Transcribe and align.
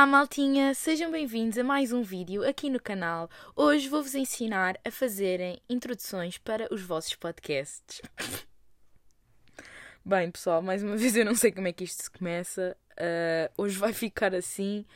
Olá, 0.00 0.06
maltinha! 0.06 0.72
Sejam 0.72 1.10
bem-vindos 1.10 1.58
a 1.58 1.62
mais 1.62 1.92
um 1.92 2.02
vídeo 2.02 2.42
aqui 2.48 2.70
no 2.70 2.80
canal. 2.80 3.28
Hoje 3.54 3.86
vou-vos 3.86 4.14
ensinar 4.14 4.80
a 4.82 4.90
fazerem 4.90 5.60
introduções 5.68 6.38
para 6.38 6.66
os 6.72 6.80
vossos 6.80 7.14
podcasts. 7.16 8.00
Bem, 10.02 10.30
pessoal, 10.30 10.62
mais 10.62 10.82
uma 10.82 10.96
vez 10.96 11.14
eu 11.14 11.24
não 11.26 11.34
sei 11.34 11.52
como 11.52 11.68
é 11.68 11.72
que 11.74 11.84
isto 11.84 12.02
se 12.02 12.10
começa. 12.10 12.74
Uh, 12.92 13.62
hoje 13.62 13.76
vai 13.76 13.92
ficar 13.92 14.34
assim 14.34 14.86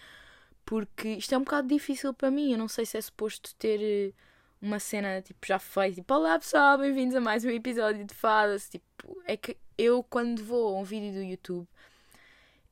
porque 0.64 1.08
isto 1.08 1.34
é 1.34 1.36
um 1.36 1.44
bocado 1.44 1.68
difícil 1.68 2.14
para 2.14 2.30
mim. 2.30 2.52
Eu 2.52 2.58
não 2.58 2.66
sei 2.66 2.86
se 2.86 2.96
é 2.96 3.00
suposto 3.02 3.54
ter 3.56 3.82
eh, 3.82 4.14
uma 4.58 4.80
cena 4.80 5.20
tipo 5.20 5.46
já 5.46 5.58
feita, 5.58 5.96
tipo, 5.96 6.14
olá 6.14 6.38
pessoal, 6.38 6.78
bem-vindos 6.78 7.14
a 7.14 7.20
mais 7.20 7.44
um 7.44 7.50
episódio 7.50 8.06
de 8.06 8.14
Fadas. 8.14 8.70
Tipo, 8.70 9.22
é 9.26 9.36
que 9.36 9.54
eu 9.76 10.02
quando 10.02 10.42
vou 10.42 10.74
a 10.74 10.80
um 10.80 10.82
vídeo 10.82 11.12
do 11.12 11.22
YouTube, 11.22 11.68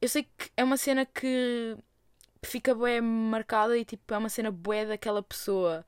eu 0.01 0.09
sei 0.09 0.23
que 0.23 0.51
é 0.57 0.65
uma 0.65 0.79
cena 0.79 1.05
que 1.05 1.77
fica 2.42 2.74
bué 2.74 3.01
marcada 3.01 3.77
e 3.77 3.84
tipo, 3.84 4.12
é 4.14 4.19
uma 4.19 4.28
cena 4.28 4.51
bué 4.51 4.87
daquela 4.87 5.23
pessoa. 5.23 5.84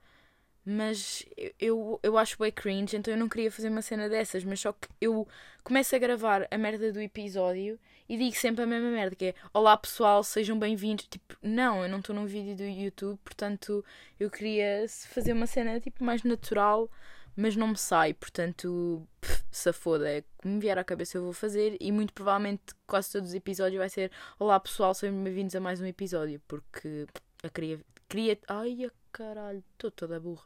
Mas 0.67 1.23
eu, 1.59 1.99
eu 2.01 2.17
acho 2.17 2.37
bué 2.37 2.49
cringe, 2.49 2.97
então 2.97 3.13
eu 3.13 3.19
não 3.19 3.29
queria 3.29 3.51
fazer 3.51 3.69
uma 3.69 3.83
cena 3.83 4.09
dessas. 4.09 4.43
Mas 4.43 4.59
só 4.61 4.73
que 4.73 4.87
eu 4.99 5.27
começo 5.63 5.95
a 5.95 5.99
gravar 5.99 6.47
a 6.49 6.57
merda 6.57 6.91
do 6.91 6.99
episódio 6.99 7.79
e 8.09 8.17
digo 8.17 8.35
sempre 8.35 8.63
a 8.63 8.67
mesma 8.67 8.89
merda, 8.89 9.15
que 9.15 9.25
é 9.25 9.35
Olá 9.53 9.77
pessoal, 9.77 10.23
sejam 10.23 10.57
bem-vindos. 10.57 11.07
Tipo, 11.07 11.35
não, 11.41 11.83
eu 11.83 11.89
não 11.89 11.99
estou 11.99 12.15
num 12.15 12.25
vídeo 12.25 12.55
do 12.55 12.63
YouTube, 12.63 13.19
portanto 13.23 13.85
eu 14.19 14.29
queria 14.31 14.85
fazer 14.89 15.33
uma 15.33 15.45
cena 15.45 15.79
tipo 15.79 16.03
mais 16.03 16.23
natural, 16.23 16.89
mas 17.35 17.55
não 17.55 17.67
me 17.67 17.77
sai, 17.77 18.13
portanto, 18.13 19.05
se 19.51 19.73
foda, 19.73 20.09
é 20.09 20.21
que 20.21 20.47
me 20.47 20.59
vier 20.59 20.77
à 20.77 20.83
cabeça 20.83 21.17
eu 21.17 21.23
vou 21.23 21.33
fazer 21.33 21.75
e 21.79 21.91
muito 21.91 22.13
provavelmente 22.13 22.73
quase 22.87 23.11
todos 23.11 23.29
os 23.29 23.35
episódios 23.35 23.79
vai 23.79 23.89
ser 23.89 24.11
Olá 24.39 24.59
pessoal, 24.59 24.93
sejam 24.93 25.21
bem-vindos 25.21 25.55
a 25.55 25.59
mais 25.59 25.81
um 25.81 25.85
episódio, 25.85 26.41
porque 26.47 27.05
a 27.43 27.49
queria, 27.49 28.39
ai 28.47 28.85
a 28.85 28.91
caralho, 29.11 29.63
estou 29.73 29.91
toda 29.91 30.19
burra. 30.19 30.45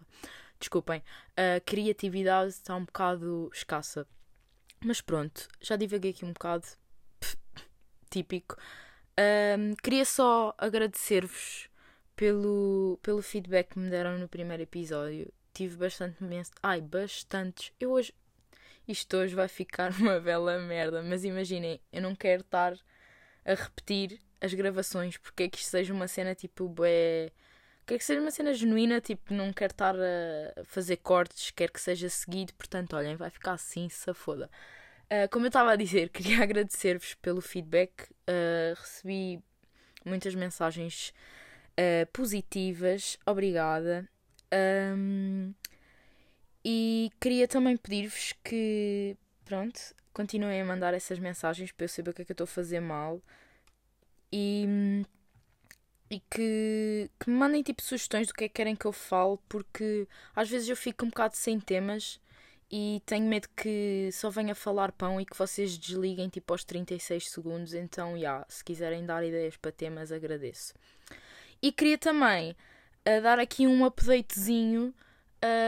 Desculpem, 0.60 1.04
a 1.38 1.60
criatividade 1.62 2.50
está 2.50 2.76
um 2.76 2.86
bocado 2.86 3.50
escassa. 3.54 4.06
Mas 4.84 5.00
pronto, 5.00 5.48
já 5.62 5.76
divaguei 5.76 6.12
aqui 6.12 6.26
um 6.26 6.34
bocado, 6.34 6.66
típico. 8.10 8.56
Um, 9.20 9.76
queria 9.76 10.06
só 10.06 10.56
agradecer-vos 10.58 11.70
pelo, 12.16 12.98
pelo 13.02 13.22
feedback 13.22 13.74
que 13.74 13.80
me 13.80 13.90
deram 13.90 14.18
no 14.18 14.28
primeiro 14.28 14.64
episódio 14.64 15.32
tive 15.60 15.76
bastante. 15.76 16.18
Ai, 16.64 16.80
bastantes. 16.80 17.74
Eu 17.80 17.92
hoje. 17.92 18.14
Isto 18.88 19.18
hoje 19.18 19.36
vai 19.36 19.48
ficar 19.50 19.92
uma 20.00 20.20
bela 20.20 20.58
merda, 20.60 21.04
mas 21.04 21.26
imaginem, 21.26 21.82
eu 21.92 22.02
não 22.02 22.16
quero 22.16 22.42
estar 22.42 22.74
a 23.46 23.54
repetir 23.54 24.20
as 24.42 24.54
gravações 24.54 25.18
porque 25.18 25.44
é 25.44 25.50
que 25.50 25.58
isto 25.58 25.70
seja 25.70 25.94
uma 25.94 26.08
cena 26.08 26.34
tipo 26.34 26.68
bué. 26.70 27.32
Quer 27.86 27.98
que 27.98 28.06
seja 28.06 28.22
uma 28.22 28.32
cena 28.32 28.54
genuína, 28.54 29.02
tipo, 29.02 29.34
não 29.34 29.52
quero 29.52 29.74
estar 29.74 29.96
a 29.96 30.64
fazer 30.64 30.98
cortes, 30.98 31.52
quero 31.52 31.74
que 31.74 31.82
seja 31.82 32.08
seguido, 32.08 32.54
portanto, 32.54 32.96
olhem, 32.96 33.16
vai 33.16 33.32
ficar 33.32 33.54
assim, 33.54 33.90
se 33.90 34.14
foda. 34.14 34.50
Uh, 35.06 35.28
como 35.32 35.46
eu 35.46 35.50
estava 35.50 35.72
a 35.72 35.76
dizer, 35.76 36.10
queria 36.14 36.44
agradecer-vos 36.44 37.16
pelo 37.16 37.42
feedback. 37.42 38.04
Uh, 38.30 38.80
recebi 38.80 39.44
muitas 40.06 40.36
mensagens 40.36 41.12
uh, 41.80 42.06
positivas, 42.14 43.18
obrigada. 43.26 44.08
Um, 44.54 45.54
e 46.64 47.12
queria 47.20 47.48
também 47.48 47.78
pedir-vos 47.78 48.34
que, 48.44 49.16
pronto, 49.46 49.80
continuem 50.14 50.62
a 50.62 50.66
mandar 50.66 50.94
essas 50.94 51.20
mensagens 51.20 51.72
para 51.72 51.86
eu 51.86 51.90
saber 51.90 52.12
o 52.12 52.14
que 52.14 52.22
é 52.22 52.26
que 52.26 52.32
eu 52.32 52.34
estou 52.34 52.46
a 52.46 52.48
fazer 52.48 52.80
mal 52.80 53.22
e, 54.32 55.04
e 56.10 56.20
que, 56.30 57.10
que 57.20 57.30
me 57.30 57.36
mandem 57.38 57.64
tipo 57.64 57.82
sugestões 57.82 58.28
do 58.28 58.34
que 58.34 58.46
é 58.46 58.48
que 58.48 58.56
querem 58.56 58.76
que 58.76 58.86
eu 58.86 58.92
fale, 58.92 59.38
porque 59.48 60.08
às 60.36 60.50
vezes 60.50 60.68
eu 60.68 60.76
fico 60.76 61.06
um 61.06 61.10
bocado 61.10 61.36
sem 61.36 61.60
temas 61.60 62.20
e 62.72 63.02
tenho 63.06 63.26
medo 63.28 63.48
que 63.56 64.10
só 64.12 64.30
venha 64.30 64.54
falar 64.54 64.92
pão 64.92 65.20
e 65.20 65.26
que 65.26 65.38
vocês 65.38 65.78
desliguem 65.78 66.30
tipo 66.30 66.54
aos 66.54 66.64
36 66.64 67.30
segundos. 67.30 67.74
Então, 67.74 68.12
já, 68.12 68.18
yeah, 68.18 68.46
se 68.48 68.64
quiserem 68.64 69.06
dar 69.06 69.24
ideias 69.24 69.58
para 69.58 69.72
temas, 69.72 70.12
agradeço. 70.12 70.74
E 71.62 71.72
queria 71.72 71.98
também 71.98 72.56
a 73.18 73.20
dar 73.20 73.40
aqui 73.40 73.66
um 73.66 73.86
updatezinho 73.86 74.94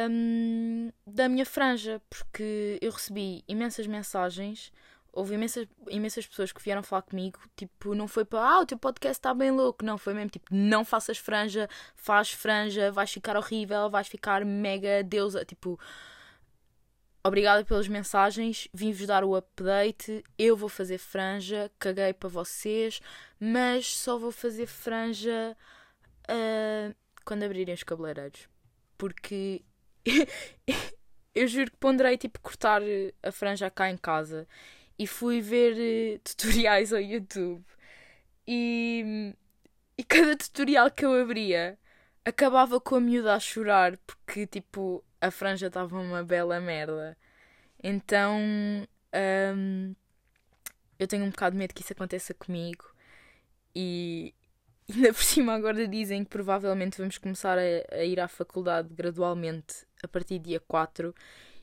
um, 0.09 0.91
da 1.07 1.27
minha 1.27 1.45
franja, 1.45 2.01
porque 2.09 2.77
eu 2.81 2.91
recebi 2.91 3.43
imensas 3.47 3.87
mensagens, 3.87 4.71
houve 5.11 5.33
imensas, 5.33 5.67
imensas 5.89 6.27
pessoas 6.27 6.51
que 6.51 6.61
vieram 6.61 6.83
falar 6.83 7.01
comigo, 7.01 7.39
tipo, 7.55 7.95
não 7.95 8.07
foi 8.07 8.25
para, 8.25 8.47
ah, 8.47 8.59
o 8.59 8.65
teu 8.65 8.77
podcast 8.77 9.19
está 9.19 9.33
bem 9.33 9.49
louco, 9.49 9.83
não, 9.83 9.97
foi 9.97 10.13
mesmo 10.13 10.29
tipo, 10.29 10.47
não 10.51 10.85
faças 10.85 11.17
franja, 11.17 11.67
faz 11.95 12.31
franja, 12.31 12.91
vais 12.91 13.11
ficar 13.11 13.35
horrível, 13.35 13.89
vais 13.89 14.07
ficar 14.07 14.45
mega 14.45 15.03
deusa, 15.03 15.43
tipo, 15.43 15.79
obrigada 17.23 17.65
pelas 17.65 17.87
mensagens, 17.87 18.67
vim-vos 18.71 19.07
dar 19.07 19.23
o 19.23 19.35
update, 19.35 20.23
eu 20.37 20.55
vou 20.55 20.69
fazer 20.69 20.99
franja, 20.99 21.71
caguei 21.79 22.13
para 22.13 22.29
vocês, 22.29 23.01
mas 23.39 23.87
só 23.97 24.17
vou 24.17 24.31
fazer 24.31 24.67
franja... 24.67 25.57
Uh, 26.29 26.93
quando 27.31 27.43
abrirem 27.43 27.73
os 27.73 27.83
cabeleireiros. 27.83 28.49
Porque 28.97 29.63
eu 31.33 31.47
juro 31.47 31.71
que 31.71 31.77
ponderei 31.77 32.17
tipo 32.17 32.41
cortar 32.41 32.81
a 33.23 33.31
franja 33.31 33.71
cá 33.71 33.89
em 33.89 33.95
casa 33.95 34.45
e 34.99 35.07
fui 35.07 35.39
ver 35.39 36.17
uh, 36.17 36.19
tutoriais 36.19 36.91
ao 36.91 36.99
YouTube 36.99 37.63
e, 38.45 39.33
e 39.97 40.03
cada 40.03 40.35
tutorial 40.35 40.91
que 40.91 41.05
eu 41.05 41.13
abria 41.21 41.79
acabava 42.25 42.81
com 42.81 42.95
a 42.95 42.99
miúda 42.99 43.33
a 43.33 43.39
chorar 43.39 43.97
porque 43.99 44.45
tipo 44.45 45.01
a 45.21 45.31
franja 45.31 45.67
estava 45.67 45.97
uma 45.97 46.25
bela 46.25 46.59
merda. 46.59 47.17
Então 47.81 48.37
um, 48.37 49.95
eu 50.99 51.07
tenho 51.07 51.23
um 51.23 51.29
bocado 51.29 51.53
de 51.53 51.59
medo 51.59 51.73
que 51.73 51.81
isso 51.81 51.93
aconteça 51.93 52.33
comigo 52.33 52.83
e, 53.73 54.35
ainda 54.95 55.13
por 55.13 55.23
cima 55.23 55.53
agora 55.53 55.87
dizem 55.87 56.23
que 56.23 56.29
provavelmente 56.29 56.97
vamos 56.97 57.17
começar 57.17 57.57
a, 57.57 57.95
a, 57.95 58.03
ir 58.03 58.19
à 58.19 58.27
faculdade 58.27 58.93
gradualmente 58.93 59.85
a 60.03 60.07
partir 60.07 60.39
do 60.39 60.45
dia 60.45 60.59
4 60.59 61.13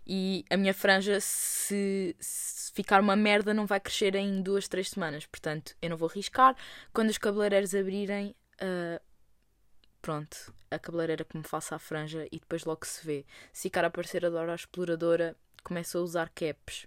e 0.06 0.44
a 0.48 0.56
minha 0.56 0.72
franja 0.72 1.20
se, 1.20 2.16
se, 2.18 2.72
ficar 2.72 3.00
uma 3.00 3.14
merda 3.14 3.52
não 3.52 3.66
vai 3.66 3.78
crescer 3.78 4.14
em 4.14 4.40
duas, 4.40 4.66
três 4.66 4.90
semanas, 4.90 5.26
portanto 5.26 5.76
eu 5.82 5.90
não 5.90 5.96
vou 5.96 6.08
arriscar. 6.08 6.56
Quando 6.92 7.10
os 7.10 7.18
cabeleireiros 7.18 7.74
abrirem, 7.74 8.34
uh, 8.62 9.00
pronto, 10.00 10.54
a 10.70 10.78
cabeleireira 10.78 11.24
que 11.24 11.36
me 11.36 11.44
faça 11.44 11.74
a 11.74 11.78
franja 11.78 12.26
e 12.32 12.38
depois 12.38 12.64
logo 12.64 12.86
se 12.86 13.04
vê. 13.04 13.26
Se 13.52 13.62
ficar 13.62 13.84
a 13.84 13.88
aparecer 13.88 14.24
a 14.24 14.30
Dora 14.30 14.54
Exploradora, 14.54 15.36
começo 15.62 15.98
a 15.98 16.00
usar 16.00 16.30
caps. 16.30 16.86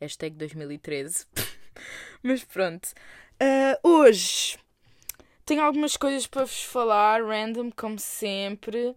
Hashtag 0.00 0.36
2013. 0.36 1.26
Mas 2.22 2.44
pronto. 2.44 2.92
Uh, 3.40 3.88
hoje 3.88 4.58
tenho 5.44 5.62
algumas 5.62 5.96
coisas 5.96 6.26
para 6.26 6.44
vos 6.44 6.62
falar, 6.62 7.22
random, 7.22 7.70
como 7.70 7.98
sempre. 7.98 8.96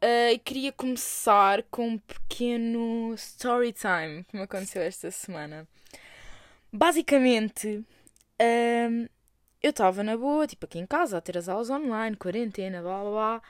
Uh, 0.00 0.32
e 0.32 0.38
queria 0.38 0.72
começar 0.72 1.62
com 1.64 1.88
um 1.88 1.98
pequeno 1.98 3.12
story 3.14 3.72
time 3.72 4.24
que 4.24 4.36
me 4.36 4.42
aconteceu 4.42 4.82
esta 4.82 5.10
semana. 5.10 5.66
Basicamente, 6.72 7.78
uh, 8.40 9.08
eu 9.62 9.70
estava 9.70 10.02
na 10.04 10.16
boa, 10.16 10.46
tipo 10.46 10.66
aqui 10.66 10.78
em 10.78 10.86
casa, 10.86 11.18
a 11.18 11.20
ter 11.20 11.36
as 11.36 11.48
aulas 11.48 11.70
online, 11.70 12.16
quarentena, 12.16 12.80
blá 12.80 13.00
blá 13.00 13.10
blá. 13.10 13.42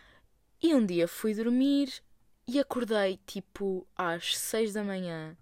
E 0.63 0.75
um 0.75 0.85
dia 0.85 1.07
fui 1.07 1.35
dormir 1.35 2.03
e 2.47 2.59
acordei 2.59 3.21
tipo 3.27 3.87
às 3.95 4.37
6 4.39 4.73
da 4.73 4.83
manhã 4.83 5.37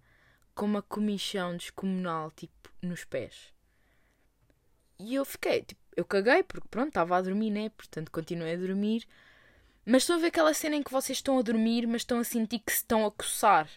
com 0.54 0.66
uma 0.66 0.82
comichão 0.82 1.56
descomunal, 1.56 2.32
tipo, 2.32 2.70
nos 2.82 3.04
pés. 3.04 3.52
E 4.98 5.14
eu 5.14 5.24
fiquei, 5.24 5.62
tipo, 5.62 5.80
eu 5.96 6.04
caguei, 6.04 6.42
porque 6.42 6.68
pronto, 6.68 6.88
estava 6.88 7.16
a 7.16 7.22
dormir, 7.22 7.50
né? 7.50 7.70
Portanto, 7.70 8.10
continuei 8.12 8.54
a 8.54 8.58
dormir. 8.58 9.06
Mas 9.84 10.02
estão 10.02 10.16
a 10.16 10.18
ver 10.18 10.26
aquela 10.28 10.52
cena 10.52 10.76
em 10.76 10.82
que 10.82 10.92
vocês 10.92 11.18
estão 11.18 11.38
a 11.38 11.42
dormir, 11.42 11.86
mas 11.86 12.02
estão 12.02 12.18
a 12.18 12.24
sentir 12.24 12.58
que 12.58 12.72
se 12.72 12.78
estão 12.78 13.06
a 13.06 13.10
coçar. 13.10 13.68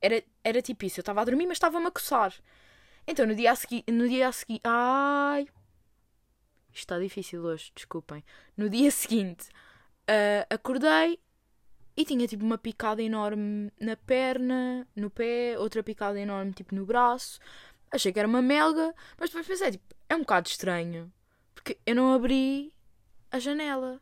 Era, 0.00 0.22
era 0.42 0.62
tipo 0.62 0.84
isso, 0.84 1.00
eu 1.00 1.02
estava 1.02 1.20
a 1.20 1.24
dormir, 1.24 1.46
mas 1.46 1.56
estava-me 1.56 1.86
a 1.86 1.90
coçar. 1.90 2.34
Então, 3.06 3.26
no 3.26 3.34
dia 3.34 3.52
a 3.52 3.54
seguir, 3.54 3.84
no 3.88 4.08
dia 4.08 4.28
a 4.28 4.32
seguir, 4.32 4.60
ai... 4.64 5.46
Isto 6.72 6.94
está 6.94 6.98
difícil 6.98 7.42
hoje, 7.42 7.72
desculpem. 7.74 8.24
No 8.56 8.68
dia 8.68 8.90
seguinte, 8.92 9.48
uh, 10.08 10.46
acordei 10.50 11.18
e 11.96 12.04
tinha 12.04 12.26
tipo 12.26 12.44
uma 12.44 12.58
picada 12.58 13.02
enorme 13.02 13.72
na 13.80 13.96
perna, 13.96 14.86
no 14.94 15.10
pé, 15.10 15.58
outra 15.58 15.82
picada 15.82 16.18
enorme 16.18 16.52
tipo 16.52 16.74
no 16.74 16.86
braço. 16.86 17.38
Achei 17.90 18.12
que 18.12 18.18
era 18.18 18.28
uma 18.28 18.42
melga, 18.42 18.94
mas 19.18 19.30
depois 19.30 19.46
pensei, 19.46 19.72
tipo, 19.72 19.84
é 20.08 20.14
um 20.16 20.20
bocado 20.20 20.48
estranho. 20.48 21.12
Porque 21.58 21.76
eu 21.84 21.96
não 21.96 22.14
abri 22.14 22.72
a 23.32 23.40
janela. 23.40 24.00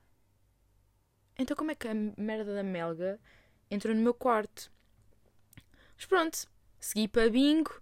Então 1.38 1.56
como 1.56 1.70
é 1.70 1.75
que 1.75 1.88
a 1.88 1.94
merda 1.94 2.55
da 2.55 2.62
melga 2.62 3.19
entrou 3.70 3.94
no 3.94 4.03
meu 4.03 4.12
quarto? 4.12 4.70
Mas 5.97 6.05
pronto, 6.05 6.47
segui 6.79 7.08
para 7.08 7.31
bingo. 7.31 7.81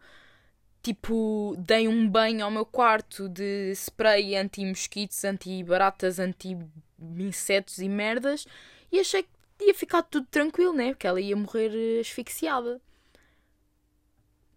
Tipo, 0.80 1.56
dei 1.58 1.88
um 1.88 2.08
banho 2.08 2.44
ao 2.44 2.52
meu 2.52 2.64
quarto 2.64 3.28
de 3.28 3.72
spray 3.74 4.36
anti-mosquitos, 4.36 5.24
anti-baratas, 5.24 6.20
anti-insetos 6.20 7.78
e 7.78 7.88
merdas 7.88 8.46
e 8.92 9.00
achei 9.00 9.24
que 9.24 9.64
ia 9.64 9.74
ficar 9.74 10.02
tudo 10.02 10.26
tranquilo, 10.30 10.72
né? 10.72 10.90
Porque 10.90 11.06
ela 11.06 11.20
ia 11.20 11.34
morrer 11.34 12.00
asfixiada. 12.00 12.80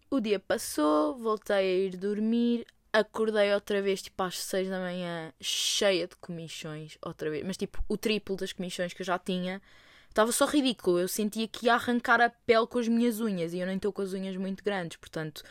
O 0.08 0.20
dia 0.20 0.38
passou, 0.38 1.16
voltei 1.16 1.56
a 1.56 1.62
ir 1.62 1.96
dormir, 1.96 2.64
acordei 2.98 3.52
outra 3.54 3.80
vez, 3.82 4.02
tipo 4.02 4.22
às 4.22 4.38
6 4.38 4.68
da 4.68 4.78
manhã, 4.78 5.32
cheia 5.40 6.06
de 6.06 6.16
comichões, 6.16 6.98
outra 7.02 7.30
vez, 7.30 7.44
mas 7.44 7.56
tipo 7.56 7.82
o 7.88 7.96
triplo 7.96 8.36
das 8.36 8.52
comichões 8.52 8.92
que 8.92 9.02
eu 9.02 9.06
já 9.06 9.18
tinha. 9.18 9.60
Estava 10.08 10.32
só 10.32 10.46
ridículo, 10.46 10.98
eu 10.98 11.08
sentia 11.08 11.46
que 11.46 11.66
ia 11.66 11.74
arrancar 11.74 12.20
a 12.20 12.30
pele 12.30 12.66
com 12.66 12.78
as 12.78 12.88
minhas 12.88 13.20
unhas 13.20 13.52
e 13.52 13.58
eu 13.58 13.66
nem 13.66 13.76
estou 13.76 13.92
com 13.92 14.02
as 14.02 14.12
unhas 14.12 14.36
muito 14.36 14.64
grandes, 14.64 14.96
portanto 14.96 15.42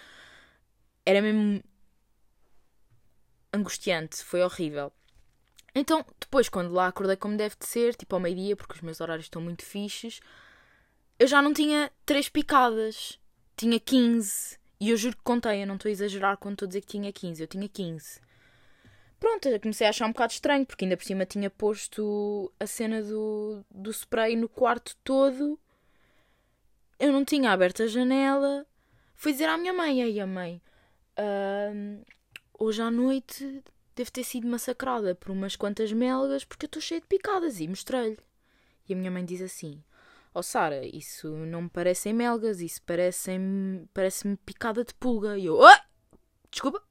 era 1.05 1.21
mesmo 1.21 1.63
angustiante, 3.53 4.23
foi 4.23 4.43
horrível. 4.43 4.91
Então, 5.73 6.05
depois, 6.19 6.49
quando 6.49 6.73
lá 6.73 6.87
acordei 6.87 7.15
como 7.15 7.37
deve 7.37 7.55
de 7.57 7.65
ser, 7.65 7.95
tipo 7.95 8.15
ao 8.15 8.19
meio-dia, 8.19 8.55
porque 8.55 8.73
os 8.73 8.81
meus 8.81 8.99
horários 8.99 9.27
estão 9.27 9.41
muito 9.41 9.63
fixes, 9.63 10.19
eu 11.19 11.27
já 11.27 11.41
não 11.41 11.53
tinha 11.53 11.91
três 12.05 12.27
picadas, 12.29 13.19
tinha 13.55 13.79
15. 13.79 14.59
E 14.79 14.89
eu 14.89 14.97
juro 14.97 15.15
que 15.15 15.23
contei, 15.23 15.63
eu 15.63 15.67
não 15.67 15.75
estou 15.75 15.89
a 15.89 15.91
exagerar 15.91 16.37
quando 16.37 16.53
estou 16.53 16.65
a 16.65 16.69
dizer 16.69 16.81
que 16.81 16.87
tinha 16.87 17.11
15, 17.11 17.41
eu 17.41 17.47
tinha 17.47 17.67
15. 17.67 18.21
Pronto, 19.19 19.47
eu 19.47 19.59
comecei 19.59 19.87
a 19.87 19.89
achar 19.89 20.05
um 20.05 20.11
bocado 20.11 20.33
estranho, 20.33 20.65
porque 20.65 20.85
ainda 20.85 20.95
por 20.95 21.03
cima 21.03 21.25
tinha 21.25 21.49
posto 21.49 22.51
a 22.59 22.67
cena 22.67 23.01
do, 23.01 23.65
do 23.71 23.91
spray 23.91 24.35
no 24.35 24.47
quarto 24.47 24.95
todo. 25.03 25.59
Eu 26.99 27.11
não 27.11 27.25
tinha 27.25 27.51
aberto 27.51 27.81
a 27.81 27.87
janela. 27.87 28.65
Fui 29.15 29.31
dizer 29.31 29.49
à 29.49 29.57
minha 29.57 29.73
mãe, 29.73 30.03
aí 30.03 30.19
a 30.19 30.27
mãe, 30.27 30.61
Uh, 31.17 32.05
hoje 32.59 32.79
à 32.79 32.91
noite 32.91 33.63
devo 33.95 34.11
ter 34.11 34.23
sido 34.23 34.47
massacrada 34.47 35.15
por 35.15 35.31
umas 35.31 35.55
quantas 35.55 35.91
melgas 35.91 36.45
porque 36.45 36.65
eu 36.65 36.67
estou 36.67 36.79
cheia 36.79 37.01
de 37.01 37.07
picadas 37.07 37.59
e 37.59 37.67
mostrei-lhe. 37.67 38.19
E 38.87 38.93
a 38.93 38.95
minha 38.95 39.09
mãe 39.09 39.25
diz 39.25 39.41
assim: 39.41 39.83
oh, 40.33 40.43
Sara, 40.43 40.85
isso 40.85 41.29
não 41.29 41.63
me 41.63 41.69
parecem 41.69 42.13
melgas, 42.13 42.61
isso 42.61 42.81
parece-me 42.83 43.87
parece 43.93 44.35
picada 44.45 44.83
de 44.83 44.93
pulga. 44.93 45.37
E 45.37 45.45
eu: 45.45 45.59
oh! 45.59 45.87
Desculpa, 46.51 46.81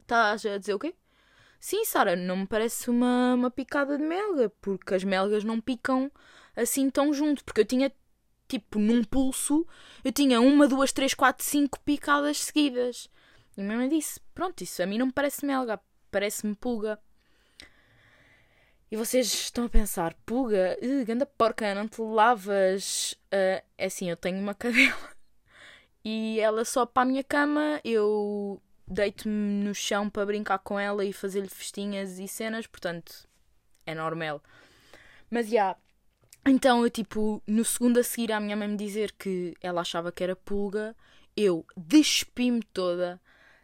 estás 0.00 0.46
a 0.46 0.58
dizer 0.58 0.74
o 0.74 0.78
quê? 0.78 0.94
Sim, 1.60 1.84
Sara, 1.84 2.16
não 2.16 2.38
me 2.38 2.46
parece 2.46 2.90
uma, 2.90 3.34
uma 3.34 3.50
picada 3.50 3.96
de 3.96 4.02
melga, 4.02 4.50
porque 4.60 4.94
as 4.94 5.04
melgas 5.04 5.44
não 5.44 5.60
picam 5.60 6.10
assim 6.56 6.90
tão 6.90 7.12
junto. 7.12 7.44
Porque 7.44 7.60
eu 7.60 7.64
tinha, 7.64 7.92
tipo, 8.48 8.78
num 8.78 9.04
pulso, 9.04 9.66
eu 10.04 10.12
tinha 10.12 10.40
uma, 10.40 10.66
duas, 10.66 10.92
três, 10.92 11.14
quatro, 11.14 11.44
cinco 11.44 11.78
picadas 11.80 12.38
seguidas. 12.38 13.08
E 13.56 13.60
a 13.60 13.64
minha 13.64 13.76
mãe 13.76 13.88
disse: 13.88 14.20
Pronto, 14.34 14.62
isso 14.62 14.82
a 14.82 14.86
mim 14.86 14.98
não 14.98 15.06
me 15.06 15.12
parece 15.12 15.46
melga, 15.46 15.80
parece-me 16.10 16.54
pulga. 16.54 16.98
E 18.92 18.96
vocês 18.96 19.32
estão 19.32 19.64
a 19.64 19.68
pensar: 19.70 20.12
Pulga, 20.26 20.76
uh, 20.82 21.06
ganda 21.06 21.24
porca, 21.24 21.74
não 21.74 21.88
te 21.88 22.02
lavas. 22.02 23.12
Uh, 23.32 23.64
é 23.78 23.86
assim, 23.86 24.10
eu 24.10 24.18
tenho 24.18 24.38
uma 24.38 24.52
cadela 24.54 25.16
e 26.04 26.38
ela 26.38 26.62
só 26.62 26.84
para 26.84 27.00
a 27.00 27.06
minha 27.06 27.24
cama, 27.24 27.80
eu 27.82 28.60
deito-me 28.86 29.64
no 29.64 29.74
chão 29.74 30.10
para 30.10 30.26
brincar 30.26 30.58
com 30.58 30.78
ela 30.78 31.06
e 31.06 31.12
fazer-lhe 31.12 31.48
festinhas 31.48 32.18
e 32.18 32.28
cenas, 32.28 32.66
portanto 32.66 33.26
é 33.86 33.94
normal. 33.94 34.42
Mas 35.30 35.46
já. 35.46 35.52
Yeah, 35.52 35.78
então 36.44 36.82
eu, 36.84 36.90
tipo, 36.90 37.42
no 37.46 37.64
segundo 37.64 37.98
a 37.98 38.04
seguir, 38.04 38.30
a 38.30 38.40
minha 38.40 38.56
mãe 38.56 38.68
me 38.68 38.76
dizer 38.76 39.12
que 39.12 39.54
ela 39.62 39.80
achava 39.80 40.12
que 40.12 40.22
era 40.22 40.36
pulga, 40.36 40.94
eu 41.34 41.64
despi-me 41.74 42.62
toda 42.74 43.18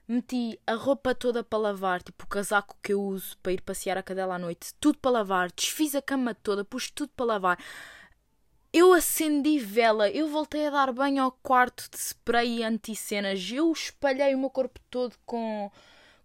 meti 0.08 0.58
a 0.66 0.72
roupa 0.72 1.14
toda 1.14 1.44
para 1.44 1.58
lavar, 1.58 2.02
tipo 2.02 2.25
o 2.25 2.28
casaco 2.28 2.76
que 2.82 2.94
eu 2.94 3.02
uso 3.02 3.37
para 3.38 3.52
ir 3.52 3.60
passear 3.60 3.99
a 3.99 4.02
cadela 4.02 4.37
à 4.37 4.38
noite, 4.38 4.75
tudo 4.81 4.99
para 4.99 5.10
lavar, 5.10 5.52
desfiz 5.52 5.94
a 5.94 6.00
cama 6.00 6.34
toda, 6.34 6.64
pus 6.64 6.90
tudo 6.90 7.12
para 7.14 7.26
lavar. 7.26 7.58
Eu 8.72 8.93
acendi 8.93 9.58
vela, 9.58 10.10
eu 10.10 10.28
voltei 10.28 10.66
a 10.66 10.70
dar 10.70 10.93
banho 10.93 11.22
ao 11.22 11.32
quarto 11.32 11.88
de 11.90 11.99
spray 11.99 12.62
anti-cenas, 12.62 13.50
eu 13.50 13.70
espalhei 13.72 14.34
o 14.34 14.38
meu 14.38 14.50
corpo 14.50 14.81
todo 14.90 15.14
com, 15.26 15.70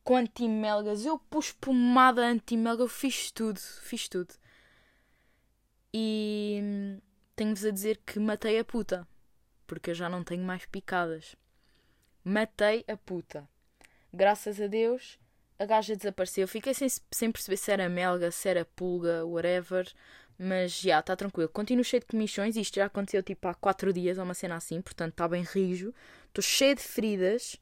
com 0.04 0.16
anti-melgas, 0.16 1.06
eu 1.06 1.20
pus 1.20 1.52
pomada 1.52 2.22
anti-melga, 2.22 2.84
eu 2.84 2.88
fiz 2.88 3.32
tudo, 3.32 3.60
fiz 3.60 4.08
tudo. 4.08 4.34
E 5.94 7.00
tenho-vos 7.36 7.66
a 7.66 7.72
dizer 7.72 8.02
que 8.06 8.20
matei 8.20 8.60
a 8.60 8.66
puta, 8.66 9.08
porque 9.68 9.92
eu 9.92 9.96
já 9.96 10.10
não 10.10 10.24
tenho 10.24 10.44
mais 10.44 10.66
picadas. 10.66 11.36
Matei 12.26 12.84
a 12.88 12.98
puta 12.98 13.48
graças 14.14 14.62
a 14.62 14.68
Deus, 14.68 15.18
a 15.58 15.66
gaja 15.66 15.96
desapareceu. 15.96 16.48
Fiquei 16.48 16.74
sem, 16.74 16.88
sem 17.12 17.32
perceber 17.32 17.58
se 17.58 17.72
era 17.72 17.90
melga, 17.90 18.32
se 18.32 18.48
era 18.48 18.66
pulga, 18.66 19.26
whatever. 19.26 19.92
Mas 20.38 20.74
já, 20.74 21.00
está 21.00 21.16
tranquilo. 21.16 21.50
Continuo 21.50 21.84
cheio 21.84 22.02
de 22.02 22.08
comichões. 22.08 22.56
Isto 22.56 22.76
já 22.76 22.86
aconteceu 22.86 23.24
tipo 23.24 23.48
há 23.48 23.54
4 23.54 23.94
dias 23.94 24.18
ou 24.18 24.24
uma 24.24 24.34
cena 24.34 24.56
assim. 24.56 24.82
Portanto, 24.82 25.12
está 25.14 25.28
bem 25.28 25.44
rijo. 25.44 25.94
Estou 26.28 26.42
cheia 26.42 26.76
de 26.76 26.82
feridas. 26.82 27.56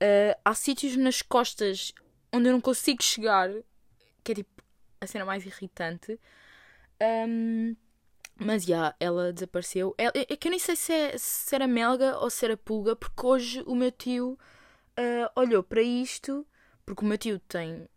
Uh, 0.00 0.38
há 0.44 0.54
sítios 0.54 0.96
nas 0.96 1.22
costas 1.22 1.92
onde 2.32 2.48
eu 2.48 2.52
não 2.52 2.60
consigo 2.60 3.02
chegar. 3.02 3.50
Que 4.24 4.32
é 4.32 4.34
tipo 4.36 4.62
a 5.00 5.06
cena 5.06 5.24
mais 5.24 5.44
irritante. 5.44 6.18
Um, 7.28 7.76
mas 8.36 8.64
já, 8.64 8.94
ela 8.98 9.32
desapareceu. 9.32 9.94
É, 9.98 10.06
é, 10.06 10.36
que 10.36 10.48
eu 10.48 10.50
nem 10.50 10.58
sei 10.58 10.76
se, 10.76 10.92
é, 10.92 11.18
se 11.18 11.54
era 11.54 11.66
melga 11.66 12.18
ou 12.18 12.30
se 12.30 12.44
era 12.44 12.56
pulga. 12.56 12.96
Porque 12.96 13.26
hoje 13.26 13.62
o 13.66 13.74
meu 13.74 13.92
tio 13.92 14.38
uh, 14.98 15.30
olhou 15.40 15.62
para 15.62 15.80
isto, 15.80 16.46
porque 16.84 17.04
o 17.04 17.08
meu 17.08 17.16
tio 17.16 17.38
tem 17.40 17.88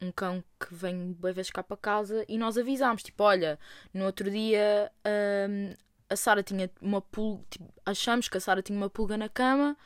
um 0.00 0.12
cão 0.12 0.44
que 0.60 0.74
vem 0.74 1.12
bem 1.12 1.32
vezes 1.32 1.50
cá 1.50 1.62
para 1.62 1.76
casa 1.76 2.24
e 2.28 2.36
nós 2.36 2.58
avisámos, 2.58 3.02
tipo, 3.02 3.22
olha, 3.22 3.58
no 3.94 4.04
outro 4.04 4.30
dia 4.30 4.90
uh, 5.06 5.76
a 6.10 6.16
Sara 6.16 6.42
tinha 6.42 6.70
uma 6.80 7.00
pulga, 7.00 7.44
tipo, 7.48 7.72
achamos 7.86 8.28
que 8.28 8.36
a 8.36 8.40
Sara 8.40 8.62
tinha 8.62 8.76
uma 8.76 8.90
pulga 8.90 9.16
na 9.16 9.28
cama, 9.28 9.76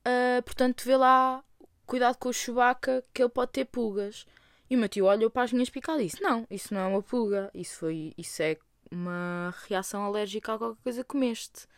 uh, 0.00 0.42
portanto 0.42 0.84
vê 0.84 0.96
lá, 0.96 1.44
cuidado 1.84 2.16
com 2.16 2.28
o 2.28 2.32
Chewbacca 2.32 3.04
que 3.12 3.22
ele 3.22 3.30
pode 3.30 3.52
ter 3.52 3.64
pulgas. 3.66 4.26
E 4.68 4.74
o 4.74 4.78
meu 4.78 4.88
tio 4.88 5.06
olhou 5.06 5.30
para 5.30 5.42
as 5.42 5.52
minhas 5.52 5.70
picadas 5.70 6.02
e 6.02 6.06
disse, 6.06 6.22
não, 6.22 6.44
isso 6.50 6.74
não 6.74 6.80
é 6.80 6.86
uma 6.88 7.02
pulga, 7.02 7.50
isso, 7.54 7.78
foi, 7.78 8.12
isso 8.18 8.42
é 8.42 8.56
uma 8.90 9.54
reação 9.68 10.02
alérgica 10.02 10.54
a 10.54 10.58
qualquer 10.58 10.82
coisa 10.82 11.02
que 11.02 11.08
comeste. 11.08 11.68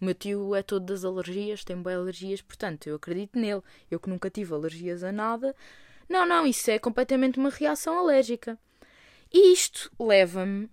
O 0.00 0.04
meu 0.04 0.14
tio 0.14 0.54
é 0.54 0.62
todo 0.62 0.84
das 0.84 1.04
alergias, 1.04 1.64
tem 1.64 1.80
boas 1.80 1.96
alergias, 1.96 2.42
portanto, 2.42 2.86
eu 2.86 2.96
acredito 2.96 3.38
nele. 3.38 3.62
Eu 3.90 4.00
que 4.00 4.08
nunca 4.08 4.30
tive 4.30 4.52
alergias 4.52 5.02
a 5.02 5.12
nada. 5.12 5.54
Não, 6.08 6.26
não, 6.26 6.46
isso 6.46 6.70
é 6.70 6.78
completamente 6.78 7.38
uma 7.38 7.50
reação 7.50 7.98
alérgica. 7.98 8.58
E 9.32 9.52
isto 9.52 9.90
leva-me 9.98 10.70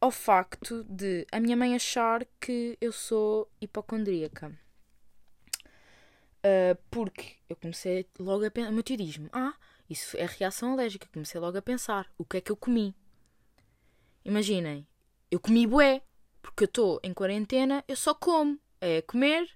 ao 0.00 0.10
facto 0.10 0.84
de 0.84 1.26
a 1.32 1.40
minha 1.40 1.56
mãe 1.56 1.74
achar 1.74 2.26
que 2.40 2.76
eu 2.80 2.92
sou 2.92 3.50
hipocondríaca. 3.60 4.52
Uh, 6.44 6.76
porque 6.90 7.36
eu 7.48 7.56
comecei 7.56 8.06
logo 8.18 8.44
a 8.44 8.50
pensar. 8.50 8.70
O 8.70 8.72
meu 8.74 8.82
tio 8.82 8.98
diz-me: 8.98 9.30
Ah, 9.32 9.54
isso 9.88 10.16
é 10.18 10.26
reação 10.26 10.72
alérgica. 10.72 11.08
Comecei 11.12 11.40
logo 11.40 11.56
a 11.56 11.62
pensar: 11.62 12.12
o 12.18 12.24
que 12.24 12.36
é 12.36 12.40
que 12.42 12.52
eu 12.52 12.56
comi? 12.56 12.94
Imaginem, 14.24 14.86
eu 15.30 15.40
comi 15.40 15.66
bué. 15.66 16.02
Porque 16.42 16.64
eu 16.64 16.66
estou 16.66 17.00
em 17.02 17.14
quarentena, 17.14 17.82
eu 17.88 17.96
só 17.96 18.12
como 18.12 18.60
é 18.80 19.02
comer, 19.02 19.48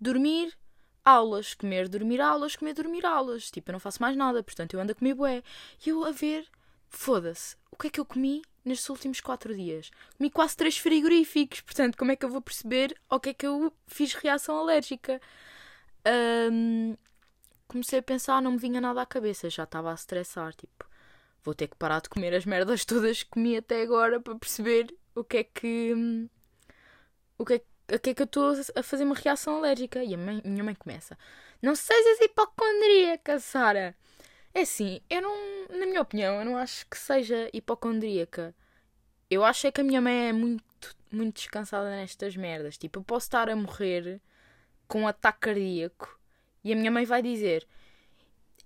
dormir, 0.00 0.56
aulas. 1.04 1.54
Comer, 1.54 1.88
dormir, 1.88 2.20
aulas, 2.20 2.56
comer, 2.56 2.74
dormir, 2.74 3.04
aulas. 3.04 3.50
Tipo, 3.50 3.70
eu 3.70 3.72
não 3.74 3.80
faço 3.80 4.00
mais 4.00 4.16
nada, 4.16 4.42
portanto 4.42 4.74
eu 4.74 4.80
ando 4.80 4.92
a 4.92 4.94
comer 4.94 5.14
bué. 5.14 5.42
E 5.84 5.90
eu 5.90 6.04
a 6.04 6.10
ver, 6.10 6.48
foda-se, 6.88 7.56
o 7.70 7.76
que 7.76 7.88
é 7.88 7.90
que 7.90 8.00
eu 8.00 8.04
comi 8.04 8.42
nestes 8.64 8.88
últimos 8.88 9.20
quatro 9.20 9.54
dias? 9.54 9.90
Comi 10.16 10.30
quase 10.30 10.56
três 10.56 10.78
frigoríficos, 10.78 11.60
portanto, 11.60 11.96
como 11.96 12.12
é 12.12 12.16
que 12.16 12.24
eu 12.24 12.30
vou 12.30 12.40
perceber 12.40 12.96
ao 13.08 13.20
que 13.20 13.30
é 13.30 13.34
que 13.34 13.46
eu 13.46 13.72
fiz 13.86 14.14
reação 14.14 14.56
alérgica? 14.58 15.20
Um, 16.52 16.96
comecei 17.68 17.98
a 17.98 18.02
pensar, 18.02 18.42
não 18.42 18.52
me 18.52 18.58
vinha 18.58 18.80
nada 18.80 19.02
à 19.02 19.06
cabeça, 19.06 19.48
já 19.48 19.64
estava 19.64 19.90
a 19.90 19.94
estressar, 19.94 20.54
tipo, 20.54 20.86
vou 21.42 21.54
ter 21.54 21.68
que 21.68 21.76
parar 21.76 22.00
de 22.00 22.08
comer 22.08 22.34
as 22.34 22.44
merdas 22.44 22.84
todas 22.86 23.22
que 23.22 23.30
comi 23.30 23.56
até 23.56 23.82
agora 23.82 24.20
para 24.20 24.36
perceber 24.36 24.94
o 25.14 25.24
que 25.24 25.38
é 25.38 25.44
que 25.44 26.28
o 27.38 27.44
que 27.44 27.54
é 27.54 27.58
que 27.58 27.66
a 27.94 27.98
que 27.98 28.10
é 28.10 28.14
que 28.14 28.22
eu 28.22 28.24
estou 28.24 28.54
a 28.74 28.82
fazer 28.82 29.04
uma 29.04 29.14
reação 29.14 29.56
alérgica? 29.56 30.02
E 30.02 30.14
a 30.14 30.18
mãe, 30.18 30.40
minha 30.44 30.64
mãe 30.64 30.74
começa: 30.74 31.18
Não 31.60 31.74
sejas 31.74 32.20
hipocondríaca, 32.20 33.38
Sara. 33.38 33.94
É 34.54 34.62
assim, 34.62 35.00
eu 35.08 35.22
não, 35.22 35.68
na 35.78 35.86
minha 35.86 36.00
opinião, 36.00 36.38
eu 36.38 36.44
não 36.44 36.56
acho 36.56 36.86
que 36.86 36.96
seja 36.96 37.50
hipocondríaca. 37.52 38.54
Eu 39.30 39.44
acho 39.44 39.66
é 39.66 39.72
que 39.72 39.80
a 39.80 39.84
minha 39.84 40.00
mãe 40.00 40.28
é 40.28 40.32
muito, 40.32 40.64
muito 41.10 41.36
descansada 41.36 41.90
nestas 41.90 42.36
merdas. 42.36 42.76
Tipo, 42.76 43.00
eu 43.00 43.04
posso 43.04 43.26
estar 43.26 43.48
a 43.48 43.56
morrer 43.56 44.20
com 44.88 45.02
um 45.02 45.08
ataque 45.08 45.40
cardíaco 45.40 46.18
e 46.64 46.72
a 46.72 46.76
minha 46.76 46.90
mãe 46.90 47.04
vai 47.04 47.22
dizer: 47.22 47.66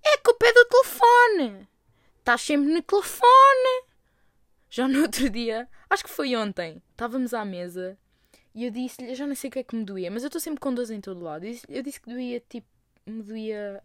É 0.04 0.16
culpa 0.18 0.46
é 0.46 0.52
do 0.52 0.64
telefone. 0.66 1.68
Estás 2.18 2.42
sempre 2.42 2.72
no 2.72 2.82
telefone. 2.82 3.84
Já 4.70 4.88
no 4.88 5.02
outro 5.02 5.28
dia, 5.30 5.68
acho 5.90 6.04
que 6.04 6.10
foi 6.10 6.36
ontem, 6.36 6.82
estávamos 6.92 7.32
à 7.34 7.44
mesa 7.44 7.98
e 8.56 8.64
eu 8.64 8.70
disse-lhe, 8.70 9.14
já 9.14 9.26
não 9.26 9.34
sei 9.34 9.48
o 9.48 9.52
que 9.52 9.58
é 9.58 9.62
que 9.62 9.76
me 9.76 9.84
doía, 9.84 10.10
mas 10.10 10.22
eu 10.22 10.28
estou 10.28 10.40
sempre 10.40 10.60
com 10.60 10.72
dores 10.72 10.90
em 10.90 10.98
todo 10.98 11.20
lado. 11.20 11.44
Eu 11.68 11.82
disse 11.82 12.00
que 12.00 12.08
doía 12.08 12.40
tipo 12.40 12.66
me 13.06 13.22
doía. 13.22 13.82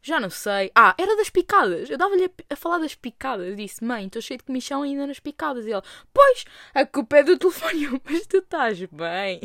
Já 0.00 0.18
não 0.18 0.30
sei. 0.30 0.72
Ah, 0.74 0.94
era 0.96 1.14
das 1.18 1.28
picadas. 1.28 1.90
Eu 1.90 1.98
dava-lhe 1.98 2.24
a, 2.24 2.30
a, 2.54 2.56
falar 2.56 2.78
das 2.78 2.94
picadas. 2.94 3.46
Eu 3.46 3.54
disse, 3.54 3.84
mãe, 3.84 4.06
estou 4.06 4.22
cheio 4.22 4.38
de 4.38 4.44
comichão 4.44 4.80
ainda 4.80 5.06
nas 5.06 5.20
picadas. 5.20 5.66
E 5.66 5.72
ela, 5.72 5.84
pois, 6.14 6.46
a 6.74 6.86
culpa 6.86 7.18
é 7.18 7.22
do 7.22 7.38
telefone. 7.38 8.00
Mas 8.02 8.26
tu 8.26 8.38
estás 8.38 8.78
bem. 8.86 9.42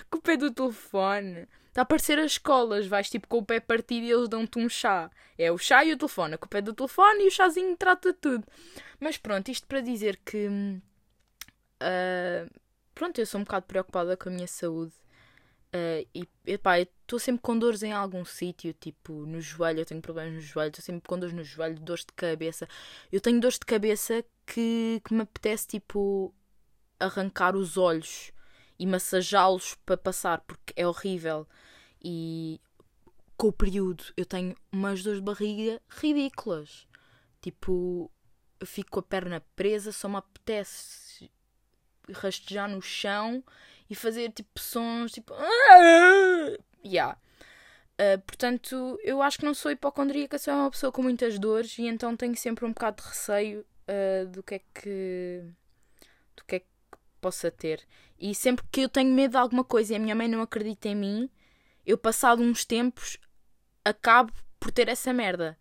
A 0.00 0.04
culpa 0.10 0.32
é 0.32 0.36
do 0.36 0.50
telefone. 0.50 1.46
Está 1.68 1.82
a 1.82 1.84
aparecer 1.84 2.18
as 2.18 2.32
escolas. 2.32 2.88
Vais 2.88 3.08
tipo 3.08 3.28
com 3.28 3.38
o 3.38 3.46
pé 3.46 3.60
partido 3.60 4.04
e 4.04 4.10
eles 4.10 4.28
dão-te 4.28 4.58
um 4.58 4.68
chá. 4.68 5.08
É 5.38 5.52
o 5.52 5.56
chá 5.58 5.84
e 5.84 5.92
o 5.92 5.96
telefone. 5.96 6.34
A 6.34 6.38
culpa 6.38 6.58
é 6.58 6.62
do 6.62 6.74
telefone 6.74 7.22
e 7.22 7.28
o 7.28 7.30
chazinho 7.30 7.76
trata 7.76 8.12
tudo. 8.12 8.44
Mas 8.98 9.16
pronto, 9.16 9.48
isto 9.52 9.68
para 9.68 9.80
dizer 9.80 10.18
que. 10.24 10.48
Uh, 11.80 12.50
pronto, 12.98 13.16
eu 13.20 13.26
sou 13.26 13.40
um 13.40 13.44
bocado 13.44 13.64
preocupada 13.66 14.16
com 14.16 14.28
a 14.28 14.32
minha 14.32 14.48
saúde. 14.48 14.92
Uh, 15.68 16.02
e 16.12 16.28
epá, 16.46 16.80
estou 16.80 17.18
sempre 17.18 17.42
com 17.42 17.56
dores 17.56 17.82
em 17.84 17.92
algum 17.92 18.24
sítio, 18.24 18.72
tipo 18.72 19.12
no 19.24 19.40
joelho, 19.40 19.80
eu 19.80 19.86
tenho 19.86 20.02
problemas 20.02 20.34
no 20.34 20.40
joelho, 20.40 20.70
estou 20.70 20.82
sempre 20.84 21.06
com 21.06 21.16
dores 21.16 21.34
no 21.34 21.44
joelho, 21.44 21.78
dores 21.78 22.04
de 22.04 22.12
cabeça. 22.12 22.68
Eu 23.12 23.20
tenho 23.20 23.40
dores 23.40 23.56
de 23.56 23.66
cabeça 23.66 24.24
que, 24.44 25.00
que 25.04 25.14
me 25.14 25.22
apetece 25.22 25.68
tipo 25.68 26.34
arrancar 26.98 27.54
os 27.54 27.76
olhos 27.76 28.32
e 28.78 28.86
massajá-los 28.86 29.76
para 29.86 29.96
passar, 29.96 30.40
porque 30.40 30.72
é 30.74 30.84
horrível. 30.86 31.46
E 32.02 32.60
com 33.36 33.48
o 33.48 33.52
período 33.52 34.04
eu 34.16 34.26
tenho 34.26 34.56
umas 34.72 35.04
dores 35.04 35.20
de 35.20 35.24
barriga 35.24 35.80
ridículas. 35.88 36.88
Tipo, 37.40 38.10
eu 38.58 38.66
fico 38.66 38.90
com 38.90 39.00
a 39.00 39.02
perna 39.04 39.40
presa, 39.54 39.92
só 39.92 40.08
me 40.08 40.16
apetece 40.16 41.30
rastejar 42.12 42.68
no 42.68 42.80
chão 42.80 43.42
e 43.88 43.94
fazer 43.94 44.30
tipo 44.32 44.60
sons 44.60 45.12
tipo. 45.12 45.34
Yeah. 46.84 47.18
Uh, 48.00 48.20
portanto, 48.20 48.98
eu 49.02 49.20
acho 49.20 49.38
que 49.38 49.44
não 49.44 49.54
sou 49.54 49.72
hipocondríaca, 49.72 50.38
sou 50.38 50.54
uma 50.54 50.70
pessoa 50.70 50.92
com 50.92 51.02
muitas 51.02 51.38
dores 51.38 51.76
e 51.78 51.86
então 51.86 52.16
tenho 52.16 52.36
sempre 52.36 52.64
um 52.64 52.68
bocado 52.68 53.02
de 53.02 53.08
receio 53.08 53.66
uh, 53.88 54.26
do 54.28 54.42
que 54.42 54.54
é 54.54 54.60
que. 54.74 55.42
do 56.36 56.44
que 56.44 56.56
é 56.56 56.60
que 56.60 56.66
possa 57.20 57.50
ter. 57.50 57.84
E 58.18 58.34
sempre 58.34 58.64
que 58.70 58.82
eu 58.82 58.88
tenho 58.88 59.12
medo 59.12 59.32
de 59.32 59.36
alguma 59.36 59.64
coisa 59.64 59.92
e 59.92 59.96
a 59.96 59.98
minha 59.98 60.14
mãe 60.14 60.28
não 60.28 60.42
acredita 60.42 60.88
em 60.88 60.94
mim, 60.94 61.30
eu, 61.86 61.96
passado 61.98 62.42
uns 62.42 62.64
tempos, 62.64 63.18
acabo 63.84 64.32
por 64.60 64.70
ter 64.70 64.88
essa 64.88 65.12
merda. 65.12 65.58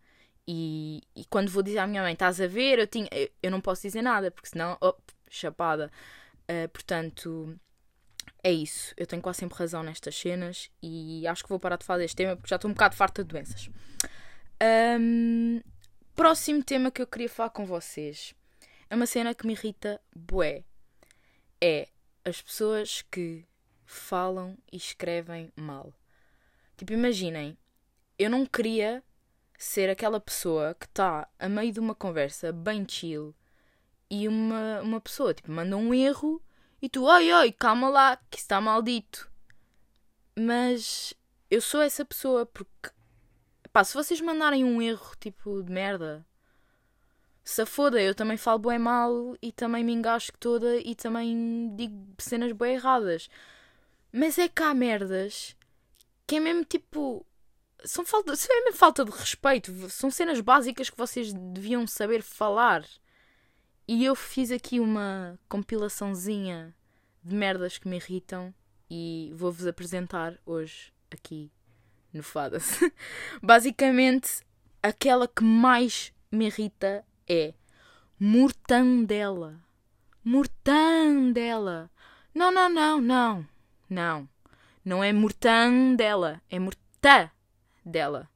E, 0.48 1.02
e 1.16 1.26
quando 1.26 1.50
vou 1.50 1.64
dizer 1.64 1.80
à 1.80 1.88
minha 1.88 2.02
mãe, 2.02 2.14
estás 2.14 2.40
a 2.40 2.48
ver, 2.48 2.80
eu, 2.80 2.88
tinha, 2.88 3.08
eu, 3.12 3.30
eu 3.44 3.52
não 3.52 3.62
posso 3.62 3.82
dizer 3.82 4.02
nada, 4.02 4.32
porque 4.32 4.50
senão, 4.50 4.78
oh, 4.82 4.94
chapada. 5.30 5.92
Uh, 6.50 6.70
portanto, 6.70 7.60
é 8.44 8.52
isso. 8.52 8.94
Eu 8.98 9.06
tenho 9.06 9.22
quase 9.22 9.40
sempre 9.40 9.58
razão 9.58 9.84
nestas 9.84 10.16
cenas 10.16 10.70
e 10.82 11.28
acho 11.28 11.44
que 11.44 11.50
vou 11.50 11.60
parar 11.60 11.78
de 11.78 11.86
falar 11.86 12.00
deste 12.00 12.16
tema 12.16 12.36
porque 12.36 12.50
já 12.50 12.56
estou 12.56 12.70
um 12.70 12.74
bocado 12.74 12.96
farta 12.96 13.24
de 13.24 13.30
doenças. 13.30 13.70
Um, 15.00 15.62
próximo 16.16 16.64
tema 16.64 16.90
que 16.90 17.02
eu 17.02 17.08
queria 17.08 17.30
falar 17.30 17.50
com 17.50 17.66
vocês 17.66 18.34
é 18.90 18.96
uma 18.96 19.06
cena 19.06 19.36
que 19.36 19.46
me 19.46 19.54
irrita 19.54 20.02
bué. 20.16 20.64
É 21.62 21.88
as 22.24 22.42
pessoas 22.42 23.02
que 23.02 23.46
falam 23.86 24.58
e 24.72 24.78
escrevem 24.78 25.52
mal. 25.56 25.94
Tipo, 26.78 26.94
imaginem, 26.94 27.58
eu 28.18 28.30
não 28.30 28.46
queria 28.46 29.04
ser 29.58 29.90
aquela 29.90 30.20
pessoa 30.20 30.76
que 30.80 30.86
está 30.86 31.28
a 31.40 31.50
meio 31.50 31.72
de 31.72 31.80
uma 31.80 31.96
conversa 31.96 32.52
bem 32.52 32.86
chill 32.88 33.36
e 34.10 34.28
uma, 34.28 34.82
uma 34.82 35.02
pessoa 35.02 35.34
tipo, 35.34 35.52
manda 35.52 35.76
um 35.76 35.94
erro 35.94 36.42
e 36.82 36.90
tu, 36.90 37.04
oi, 37.04 37.34
oi, 37.34 37.52
calma 37.52 37.90
lá, 37.90 38.18
que 38.30 38.38
está 38.38 38.62
maldito. 38.62 39.30
Mas 40.38 41.14
eu 41.50 41.62
sou 41.62 41.82
essa 41.82 42.06
pessoa 42.06 42.46
porque, 42.46 42.92
pá, 43.72 43.84
se 43.84 43.94
vocês 43.94 44.22
mandarem 44.22 44.64
um 44.64 44.82
erro 44.82 45.16
tipo 45.20 45.64
de 45.64 45.72
merda, 45.72 46.26
se 47.44 47.66
foda, 47.66 48.02
eu 48.02 48.14
também 48.14 48.38
falo 48.38 48.60
bem 48.60 48.78
mal 48.78 49.36
e 49.42 49.52
também 49.52 49.84
me 49.84 49.94
engasgo 49.94 50.38
toda 50.38 50.78
e 50.78 50.94
também 50.96 51.74
digo 51.76 51.96
cenas 52.20 52.52
bem 52.52 52.76
erradas. 52.76 53.30
Mas 54.12 54.38
é 54.38 54.48
que 54.48 54.62
há 54.62 54.74
merdas 54.74 55.56
que 56.28 56.36
é 56.36 56.40
mesmo 56.40 56.66
tipo 56.66 57.26
são 57.86 58.06
falta, 58.06 58.34
é 58.34 58.64
mesmo 58.66 58.78
falta 58.78 59.06
de 59.06 59.12
respeito. 59.12 59.90
São 59.90 60.12
cenas 60.12 60.42
básicas 60.42 60.90
que 60.90 60.98
vocês 60.98 61.32
deviam 61.34 61.88
saber 61.88 62.22
falar. 62.22 62.86
E 63.88 64.04
eu 64.04 64.16
fiz 64.16 64.52
aqui 64.52 64.82
uma 64.82 65.40
compilaçãozinha 65.48 66.76
de 67.24 67.34
merdas 67.34 67.78
que 67.78 67.88
me 67.88 67.96
irritam 67.96 68.54
e 68.90 69.32
vou-vos 69.34 69.66
apresentar 69.66 70.38
hoje 70.46 70.92
aqui 71.10 71.50
no 72.14 72.22
Fada-se. 72.22 72.92
Basicamente, 73.42 74.42
aquela 74.84 75.26
que 75.26 75.42
mais 75.42 76.12
me 76.30 76.48
irrita 76.48 77.06
é 77.30 77.54
mortandela. 78.20 79.58
Mortandela. 80.22 81.90
Não, 82.36 82.52
não, 82.52 82.68
não, 82.68 83.00
não. 83.00 83.48
Não. 83.90 84.30
Não 84.84 85.02
é 85.02 85.14
mortandela, 85.14 86.42
é 86.50 86.60
mortá 86.60 87.32
dela. 87.86 88.30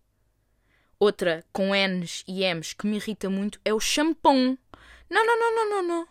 Outra 0.97 1.43
com 1.51 1.75
N's 1.75 2.23
e 2.25 2.41
M's 2.45 2.71
que 2.71 2.87
me 2.87 2.95
irrita 2.95 3.29
muito 3.29 3.59
é 3.65 3.73
o 3.73 3.81
champão. 3.81 4.57
Não, 5.11 5.25
não, 5.25 5.37
não, 5.37 5.55
não, 5.55 5.69
não, 5.69 5.83
não. 5.83 6.07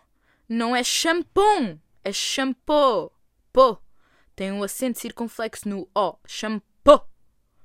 Não 0.47 0.75
é 0.75 0.83
shampoo, 0.83 1.81
é 2.03 2.13
shampoo. 2.13 3.11
Pô. 3.51 3.79
Tem 4.35 4.51
um 4.51 4.61
acento 4.61 4.99
circunflexo 4.99 5.67
no 5.67 5.89
O. 5.95 6.19
Shampoo. 6.27 7.01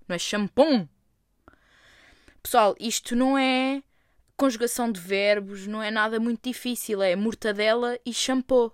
Não 0.09 0.17
é 0.17 0.19
shampoo. 0.19 0.89
Pessoal, 2.43 2.75
isto 2.81 3.15
não 3.15 3.37
é 3.37 3.83
conjugação 4.35 4.91
de 4.91 4.99
verbos, 4.99 5.67
não 5.67 5.83
é 5.83 5.91
nada 5.91 6.19
muito 6.19 6.43
difícil. 6.43 7.03
É 7.03 7.15
mortadela 7.15 7.99
e 8.07 8.15
shampoo. 8.15 8.73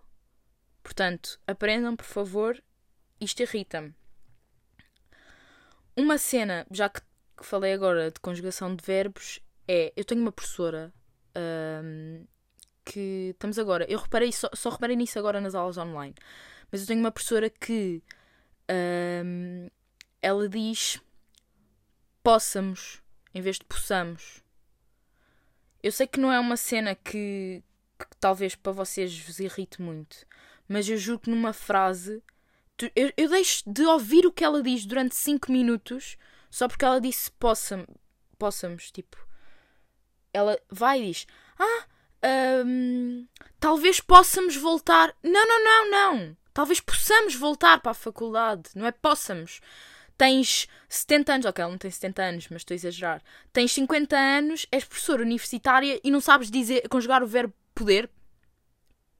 Portanto, 0.85 1.40
aprendam, 1.45 1.97
por 1.97 2.07
favor. 2.07 2.62
Isto 3.21 3.42
irrita-me. 3.42 3.92
Uma 5.97 6.16
cena, 6.16 6.64
já 6.71 6.88
que 6.88 7.00
falei 7.42 7.73
agora 7.73 8.12
de 8.12 8.21
conjugação 8.21 8.76
de 8.76 8.85
verbos, 8.85 9.40
é. 9.66 9.92
Eu 9.97 10.04
tenho 10.04 10.21
uma 10.21 10.31
professora 10.31 10.95
um, 11.37 12.25
que 12.85 13.31
estamos 13.31 13.59
agora. 13.59 13.85
Eu 13.89 13.99
reparei, 13.99 14.33
só, 14.33 14.49
só 14.55 14.71
reparei 14.71 14.97
nisso 14.97 15.19
agora 15.19 15.41
nas 15.41 15.55
aulas 15.55 15.77
online. 15.77 16.15
Mas 16.71 16.83
eu 16.83 16.87
tenho 16.87 17.01
uma 17.01 17.12
professora 17.12 17.51
que 17.51 18.03
um, 19.25 19.69
ela 20.21 20.49
diz 20.49 21.01
possamos 22.23 23.03
em 23.35 23.41
vez 23.41 23.59
de 23.59 23.65
possamos. 23.65 24.43
Eu 25.83 25.91
sei 25.91 26.07
que 26.07 26.21
não 26.21 26.33
é 26.33 26.39
uma 26.39 26.57
cena 26.57 26.95
que, 26.95 27.62
que 27.99 28.17
talvez 28.21 28.55
para 28.55 28.73
vocês 28.73 29.19
vos 29.19 29.41
irrite 29.41 29.83
muito, 29.83 30.25
mas 30.69 30.89
eu 30.89 30.97
juro 30.97 31.19
que 31.19 31.31
numa 31.31 31.53
frase 31.53 32.23
eu, 32.95 33.12
eu 33.17 33.29
deixo 33.29 33.62
de 33.67 33.85
ouvir 33.85 34.27
o 34.27 34.33
que 34.33 34.45
ela 34.45 34.62
diz 34.62 34.85
durante 34.87 35.15
5 35.15 35.51
minutos 35.51 36.17
só 36.51 36.69
porque 36.69 36.85
ela 36.85 37.01
disse 37.01 37.31
possam, 37.33 37.87
possamos. 38.39 38.91
Tipo, 38.91 39.17
ela 40.33 40.59
vai 40.71 41.03
e 41.03 41.12
diz: 41.12 41.27
Ah, 41.59 41.87
um, 42.25 43.26
talvez 43.59 44.00
possamos 44.00 44.57
voltar. 44.57 45.14
Não, 45.23 45.47
não, 45.47 45.64
não, 45.64 45.91
não. 45.91 46.37
Talvez 46.52 46.81
possamos 46.81 47.35
voltar 47.35 47.81
para 47.81 47.93
a 47.93 47.95
faculdade. 47.95 48.71
Não 48.75 48.87
é 48.87 48.93
possamos. 48.93 49.61
Tens 50.17 50.69
70 50.88 51.33
anos, 51.33 51.47
ok, 51.47 51.62
ela 51.62 51.71
não 51.71 51.79
tem 51.79 51.91
70 51.91 52.23
anos, 52.23 52.49
mas 52.50 52.61
estou 52.61 52.75
a 52.75 52.76
exagerar. 52.76 53.23
Tens 53.52 53.73
50 53.73 54.17
anos, 54.17 54.67
és 54.71 54.85
professora 54.85 55.23
universitária 55.23 56.00
e 56.05 56.11
não 56.11 56.21
sabes 56.21 56.50
dizer, 56.50 56.88
conjugar 56.88 57.23
o 57.23 57.26
verbo 57.26 57.52
poder? 57.75 58.09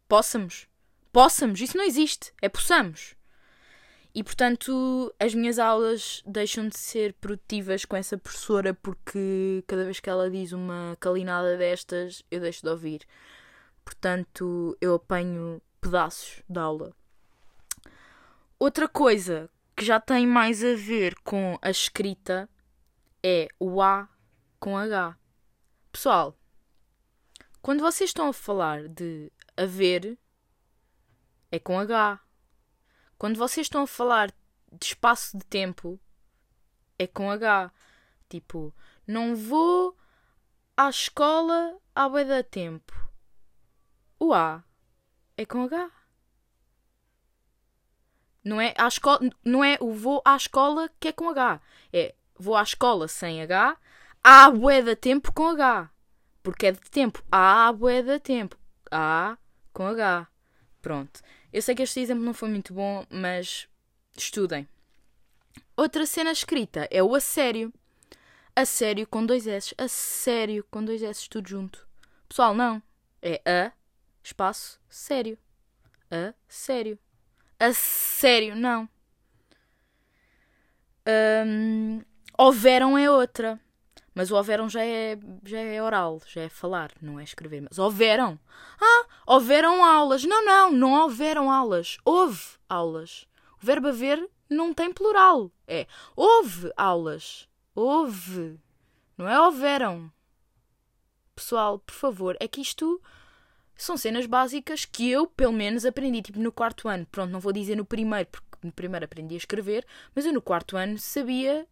Possamos. 0.07 0.69
Possamos, 1.11 1.61
isso 1.61 1.77
não 1.77 1.85
existe. 1.85 2.33
É 2.41 2.49
possamos. 2.49 3.15
E 4.15 4.23
portanto, 4.23 5.15
as 5.19 5.35
minhas 5.35 5.59
aulas 5.59 6.23
deixam 6.27 6.69
de 6.69 6.77
ser 6.77 7.15
produtivas 7.15 7.85
com 7.87 7.97
essa 7.97 8.19
professora 8.19 8.75
porque 8.75 9.65
cada 9.67 9.85
vez 9.85 10.01
que 10.01 10.11
ela 10.11 10.31
diz 10.31 10.53
uma 10.53 10.97
calinada 11.01 11.57
destas, 11.57 12.23
eu 12.31 12.41
deixo 12.41 12.63
de 12.63 12.69
ouvir. 12.69 13.07
Portanto, 13.85 14.77
eu 14.81 14.95
apanho 14.95 15.63
pedaços 15.81 16.43
da 16.47 16.63
aula. 16.63 16.93
Outra 18.59 18.87
coisa 18.87 19.51
que 19.75 19.85
já 19.85 19.99
tem 19.99 20.27
mais 20.27 20.63
a 20.63 20.75
ver 20.75 21.15
com 21.25 21.59
a 21.63 21.71
escrita 21.71 22.49
é 23.23 23.49
o 23.59 23.81
A 23.81 24.09
com 24.61 24.77
H. 24.77 25.17
Pessoal, 25.91 26.37
quando 27.63 27.81
vocês 27.81 28.11
estão 28.11 28.29
a 28.29 28.33
falar 28.33 28.89
de 28.89 29.33
haver, 29.57 30.19
é 31.51 31.59
com 31.59 31.79
H. 31.79 32.21
Quando 33.23 33.37
vocês 33.37 33.67
estão 33.67 33.83
a 33.83 33.87
falar 33.87 34.33
de 34.73 34.85
espaço 34.85 35.39
de 35.39 35.45
tempo, 35.45 35.97
é 36.99 37.07
com 37.07 37.31
H. 37.31 37.71
Tipo, 38.29 38.75
não 39.07 39.37
vou 39.37 39.97
à 40.77 40.91
escola 40.91 41.79
à 41.95 42.09
bué 42.09 42.25
da 42.25 42.43
tempo. 42.43 42.93
O 44.19 44.35
A 44.35 44.65
é 45.37 45.47
com 45.47 45.63
H. 45.63 45.89
Não 48.43 48.61
é, 48.61 48.75
à 48.77 48.89
escola, 48.89 49.21
não 49.45 49.63
é 49.63 49.79
o 49.81 49.93
vou 49.93 50.21
à 50.25 50.35
escola 50.35 50.91
que 50.99 51.07
é 51.07 51.13
com 51.13 51.29
H. 51.29 51.61
É 51.93 52.17
vou 52.37 52.57
à 52.57 52.63
escola 52.65 53.07
sem 53.07 53.41
H, 53.41 53.77
há 54.21 54.51
bué 54.51 54.83
de 54.83 54.97
tempo 54.97 55.33
com 55.33 55.47
H. 55.47 55.89
Porque 56.43 56.67
é 56.67 56.73
de 56.73 56.91
tempo. 56.91 57.23
Há 57.31 57.73
bué 57.73 58.03
de 58.03 58.19
tempo. 58.19 58.59
A 58.91 59.39
com 59.73 59.87
H. 59.87 60.27
Pronto. 60.81 61.21
Eu 61.53 61.61
sei 61.61 61.75
que 61.75 61.83
este 61.83 62.01
exemplo 62.01 62.25
não 62.25 62.33
foi 62.33 62.49
muito 62.49 62.73
bom, 62.73 63.05
mas 63.11 63.69
estudem. 64.17 64.67
Outra 65.77 66.07
cena 66.07 66.33
escrita 66.33 66.89
é 66.91 67.03
o 67.03 67.15
a 67.15 67.21
sério. 67.21 67.73
A 68.55 68.65
sério 68.65 69.07
com 69.07 69.25
dois 69.25 69.47
S. 69.47 69.75
A 69.77 69.89
sério 69.89 70.65
com 70.71 70.85
dois 70.85 71.03
S, 71.03 71.29
tudo 71.29 71.49
junto. 71.49 71.87
Pessoal, 72.29 72.55
não. 72.55 72.83
É 73.21 73.41
a, 73.45 73.73
espaço, 74.23 74.81
sério. 74.89 75.39
A 76.11 76.35
sério. 76.49 76.99
A 77.59 77.73
sério, 77.73 78.57
não. 78.57 78.89
Um, 81.07 82.01
houveram 82.37 82.97
é 82.97 83.11
outra. 83.11 83.61
Mas 84.15 84.31
o 84.31 84.37
houveram 84.37 84.69
já 84.69 84.85
é, 84.85 85.19
já 85.45 85.59
é 85.59 85.83
oral, 85.83 86.21
já 86.27 86.43
é 86.43 86.49
falar, 86.49 86.93
não 87.01 87.19
é 87.19 87.25
escrever. 87.25 87.63
Mas 87.63 87.79
houveram. 87.79 88.39
Ah, 88.81 89.07
houveram 89.27 89.83
aulas. 89.83 90.25
Não, 90.25 90.45
não, 90.45 90.71
não 90.71 91.03
houveram 91.03 91.51
aulas. 91.51 91.97
Houve 92.05 92.43
aulas. 92.69 93.27
O 93.63 93.65
verbo 93.65 93.89
haver 93.89 94.29
não 94.51 94.75
tem 94.75 94.93
plural. 94.93 95.51
É 95.67 95.87
houve 96.15 96.71
aulas. 96.77 97.49
Houve. 97.75 98.59
Não 99.17 99.29
é 99.29 99.41
houveram. 99.41 100.13
Pessoal, 101.35 101.79
por 101.79 101.95
favor, 101.95 102.37
é 102.39 102.47
que 102.47 102.61
isto 102.61 103.01
são 103.75 103.97
cenas 103.97 104.27
básicas 104.27 104.85
que 104.85 105.11
eu, 105.11 105.27
pelo 105.27 105.53
menos, 105.53 105.87
aprendi 105.87 106.21
tipo 106.23 106.39
no 106.39 106.53
quarto 106.53 106.89
ano. 106.89 107.07
Pronto, 107.11 107.31
não 107.31 107.41
vou 107.41 107.53
dizer 107.53 107.77
no 107.77 107.85
primeiro, 107.85 108.29
porque 108.31 108.47
no 108.63 108.73
primeiro 108.73 109.05
aprendi 109.05 109.35
a 109.35 109.39
escrever, 109.39 109.87
mas 110.15 110.27
eu 110.27 110.33
no 110.33 110.43
quarto 110.43 110.77
ano 110.77 110.99
sabia 110.99 111.67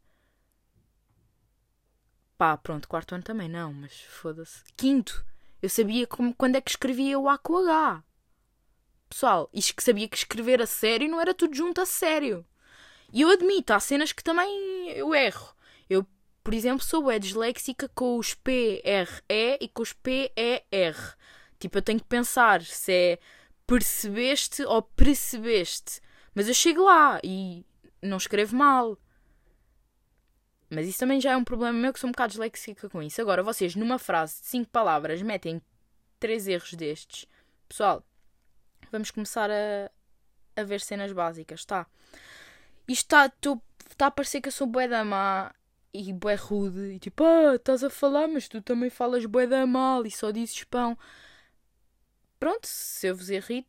Pá, 2.40 2.56
pronto, 2.56 2.88
quarto 2.88 3.14
ano 3.14 3.22
também 3.22 3.50
não, 3.50 3.70
mas 3.70 4.00
foda-se. 4.00 4.64
Quinto, 4.74 5.22
eu 5.60 5.68
sabia 5.68 6.06
como, 6.06 6.34
quando 6.34 6.56
é 6.56 6.60
que 6.62 6.70
escrevia 6.70 7.18
o 7.18 7.28
A 7.28 7.36
com 7.36 7.58
H. 7.58 8.02
Pessoal, 9.10 9.50
isto 9.52 9.76
que 9.76 9.82
sabia 9.82 10.08
que 10.08 10.16
escrever 10.16 10.62
a 10.62 10.66
sério 10.66 11.06
não 11.06 11.20
era 11.20 11.34
tudo 11.34 11.54
junto 11.54 11.82
a 11.82 11.84
sério. 11.84 12.42
E 13.12 13.20
eu 13.20 13.28
admito, 13.28 13.74
há 13.74 13.78
cenas 13.78 14.10
que 14.12 14.24
também 14.24 14.88
eu 14.88 15.14
erro. 15.14 15.54
Eu, 15.86 16.06
por 16.42 16.54
exemplo, 16.54 16.82
sou 16.82 17.10
é 17.10 17.18
disléxica 17.18 17.90
com 17.90 18.16
os 18.16 18.32
P, 18.32 18.80
R, 18.86 19.10
E 19.28 19.68
com 19.68 19.82
os 19.82 19.92
P, 19.92 20.32
E, 20.34 20.64
R. 20.72 20.98
Tipo, 21.58 21.76
eu 21.76 21.82
tenho 21.82 22.00
que 22.00 22.06
pensar 22.06 22.62
se 22.62 22.90
é 22.90 23.18
percebeste 23.66 24.62
ou 24.62 24.80
percebeste. 24.80 26.00
Mas 26.34 26.48
eu 26.48 26.54
chego 26.54 26.84
lá 26.84 27.20
e 27.22 27.66
não 28.00 28.16
escrevo 28.16 28.56
mal. 28.56 28.96
Mas 30.70 30.86
isso 30.86 31.00
também 31.00 31.20
já 31.20 31.32
é 31.32 31.36
um 31.36 31.42
problema 31.42 31.76
meu 31.76 31.92
que 31.92 31.98
sou 31.98 32.08
um 32.08 32.12
bocado 32.12 32.30
disléxica 32.30 32.88
com 32.88 33.02
isso. 33.02 33.20
Agora, 33.20 33.42
vocês 33.42 33.74
numa 33.74 33.98
frase 33.98 34.40
de 34.40 34.46
5 34.46 34.70
palavras 34.70 35.20
metem 35.20 35.60
três 36.20 36.46
erros 36.46 36.72
destes. 36.74 37.26
Pessoal, 37.68 38.04
vamos 38.92 39.10
começar 39.10 39.50
a, 39.50 39.90
a 40.56 40.62
ver 40.62 40.80
cenas 40.80 41.12
básicas, 41.12 41.64
tá? 41.64 41.86
Isto 42.86 43.16
está 43.16 43.32
tá 43.96 44.06
a 44.06 44.10
parecer 44.10 44.40
que 44.40 44.48
eu 44.48 44.52
sou 44.52 44.66
bué 44.66 44.86
da 44.86 45.04
má 45.04 45.52
e 45.92 46.12
bué 46.12 46.36
rude. 46.36 46.94
E 46.94 46.98
tipo, 46.98 47.24
ah, 47.24 47.56
estás 47.56 47.82
a 47.82 47.90
falar, 47.90 48.28
mas 48.28 48.48
tu 48.48 48.62
também 48.62 48.90
falas 48.90 49.26
bué 49.26 49.46
da 49.46 49.66
mal 49.66 50.06
e 50.06 50.10
só 50.10 50.30
dizes 50.30 50.62
pão. 50.64 50.96
Pronto, 52.38 52.66
se 52.66 53.06
eu 53.08 53.16
vos 53.16 53.28
irrito, 53.28 53.68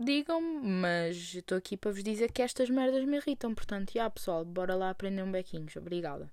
digam-me, 0.00 0.66
mas 0.66 1.34
estou 1.34 1.58
aqui 1.58 1.76
para 1.76 1.92
vos 1.92 2.02
dizer 2.02 2.32
que 2.32 2.42
estas 2.42 2.70
merdas 2.70 3.04
me 3.04 3.18
irritam. 3.18 3.54
Portanto, 3.54 3.92
já 3.92 4.08
pessoal, 4.08 4.44
bora 4.44 4.74
lá 4.74 4.90
aprender 4.90 5.22
um 5.22 5.30
bequinhos. 5.30 5.76
Obrigada. 5.76 6.32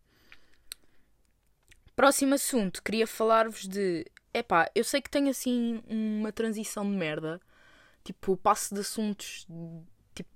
Próximo 1.95 2.35
assunto, 2.35 2.81
queria 2.81 3.05
falar-vos 3.05 3.67
de. 3.67 4.05
Epá, 4.33 4.69
eu 4.75 4.83
sei 4.83 5.01
que 5.01 5.09
tenho 5.09 5.29
assim 5.29 5.81
uma 5.87 6.31
transição 6.31 6.89
de 6.89 6.95
merda. 6.95 7.41
Tipo, 8.03 8.37
passo 8.37 8.73
de 8.73 8.81
assuntos 8.81 9.45
tipo, 10.15 10.29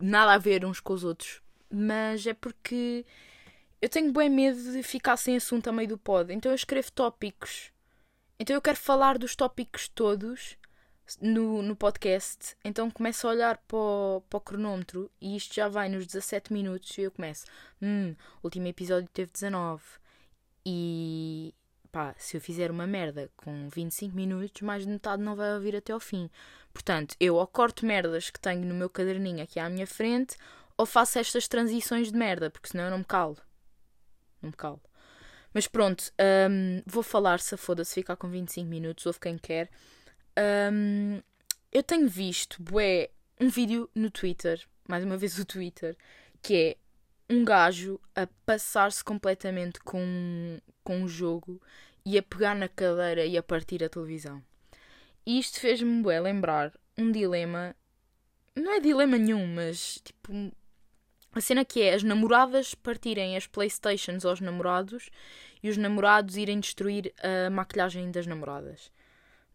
nada 0.00 0.32
a 0.32 0.38
ver 0.38 0.64
uns 0.64 0.80
com 0.80 0.94
os 0.94 1.04
outros. 1.04 1.42
Mas 1.68 2.26
é 2.26 2.32
porque 2.32 3.04
eu 3.82 3.88
tenho 3.88 4.12
bem 4.12 4.30
medo 4.30 4.72
de 4.72 4.82
ficar 4.82 5.16
sem 5.16 5.36
assunto 5.36 5.68
a 5.68 5.72
meio 5.72 5.88
do 5.88 5.98
pod. 5.98 6.32
Então 6.32 6.50
eu 6.50 6.56
escrevo 6.56 6.90
tópicos. 6.92 7.72
Então 8.38 8.54
eu 8.54 8.62
quero 8.62 8.78
falar 8.78 9.18
dos 9.18 9.36
tópicos 9.36 9.88
todos 9.88 10.56
no, 11.20 11.62
no 11.62 11.76
podcast, 11.76 12.56
então 12.64 12.90
começo 12.90 13.26
a 13.26 13.30
olhar 13.30 13.58
para 13.58 13.76
o, 13.76 14.22
para 14.28 14.38
o 14.38 14.40
cronómetro 14.40 15.10
e 15.20 15.36
isto 15.36 15.54
já 15.54 15.68
vai 15.68 15.88
nos 15.88 16.06
17 16.06 16.52
minutos 16.52 16.96
e 16.96 17.02
eu 17.02 17.10
começo, 17.10 17.44
hum, 17.80 18.14
o 18.42 18.46
último 18.46 18.66
episódio 18.66 19.08
teve 19.12 19.30
19 19.30 19.82
e 20.64 21.54
pá, 21.92 22.14
se 22.18 22.36
eu 22.36 22.40
fizer 22.40 22.70
uma 22.70 22.86
merda 22.86 23.30
com 23.36 23.68
25 23.68 24.16
minutos, 24.16 24.62
mais 24.62 24.84
de 24.84 24.90
metade 24.90 25.22
não 25.22 25.36
vai 25.36 25.54
ouvir 25.54 25.76
até 25.76 25.92
ao 25.92 26.00
fim. 26.00 26.28
Portanto, 26.72 27.14
eu 27.20 27.36
ou 27.36 27.46
corto 27.46 27.86
merdas 27.86 28.30
que 28.30 28.40
tenho 28.40 28.64
no 28.66 28.74
meu 28.74 28.90
caderninho 28.90 29.42
aqui 29.42 29.60
à 29.60 29.68
minha 29.68 29.86
frente 29.86 30.36
ou 30.76 30.86
faço 30.86 31.18
estas 31.18 31.46
transições 31.46 32.10
de 32.10 32.18
merda, 32.18 32.50
porque 32.50 32.68
senão 32.68 32.84
eu 32.84 32.90
não 32.90 32.98
me 32.98 33.04
calo. 33.04 33.36
Não 34.42 34.50
me 34.50 34.56
calo. 34.56 34.80
Mas 35.52 35.68
pronto, 35.68 36.12
hum, 36.50 36.82
vou 36.84 37.02
falar, 37.02 37.38
se 37.38 37.56
foda-se 37.56 37.94
ficar 37.94 38.16
com 38.16 38.28
25 38.28 38.68
minutos, 38.68 39.06
ouve 39.06 39.20
quem 39.20 39.38
quer. 39.38 39.70
Um, 40.38 41.20
eu 41.72 41.82
tenho 41.82 42.08
visto, 42.08 42.62
bué, 42.62 43.10
um 43.40 43.48
vídeo 43.48 43.90
no 43.94 44.10
Twitter, 44.10 44.64
mais 44.88 45.04
uma 45.04 45.16
vez 45.16 45.38
o 45.38 45.44
Twitter, 45.44 45.96
que 46.42 46.54
é 46.54 46.76
um 47.34 47.44
gajo 47.44 48.00
a 48.14 48.26
passar-se 48.44 49.02
completamente 49.02 49.80
com, 49.80 50.58
com 50.82 50.98
um 50.98 51.08
jogo 51.08 51.60
e 52.04 52.18
a 52.18 52.22
pegar 52.22 52.54
na 52.54 52.68
cadeira 52.68 53.24
e 53.24 53.36
a 53.36 53.42
partir 53.42 53.82
a 53.82 53.88
televisão. 53.88 54.42
E 55.26 55.38
isto 55.38 55.58
fez-me 55.58 56.02
bué 56.02 56.20
lembrar 56.20 56.72
um 56.98 57.10
dilema, 57.10 57.74
não 58.54 58.72
é 58.72 58.80
dilema 58.80 59.16
nenhum, 59.16 59.46
mas 59.46 60.00
tipo 60.04 60.52
a 61.32 61.40
cena 61.40 61.64
que 61.64 61.82
é 61.82 61.94
as 61.94 62.04
namoradas 62.04 62.74
partirem 62.76 63.36
as 63.36 63.46
Playstations 63.46 64.24
aos 64.24 64.40
namorados 64.40 65.10
e 65.62 65.68
os 65.68 65.76
namorados 65.76 66.36
irem 66.36 66.60
destruir 66.60 67.12
a 67.20 67.50
maquilhagem 67.50 68.10
das 68.12 68.26
namoradas. 68.26 68.92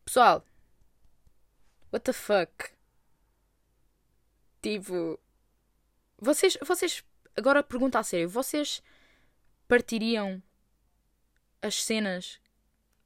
Pessoal, 0.03 0.43
What 1.91 2.03
the 2.03 2.13
fuck? 2.13 2.71
Tipo. 4.61 5.19
Vocês. 6.17 6.57
Vocês. 6.61 7.03
Agora 7.35 7.63
pergunta 7.63 7.99
a 7.99 8.03
sério. 8.03 8.29
Vocês 8.29 8.81
partiriam 9.67 10.41
as 11.61 11.83
cenas 11.83 12.39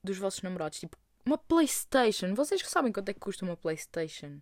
dos 0.03 0.17
vossos 0.17 0.41
namorados? 0.41 0.79
Tipo, 0.79 0.97
uma 1.25 1.37
PlayStation. 1.37 2.33
Vocês 2.33 2.61
que 2.61 2.69
sabem 2.69 2.91
quanto 2.91 3.09
é 3.09 3.13
que 3.13 3.19
custa 3.19 3.45
uma 3.45 3.57
PlayStation? 3.57 4.41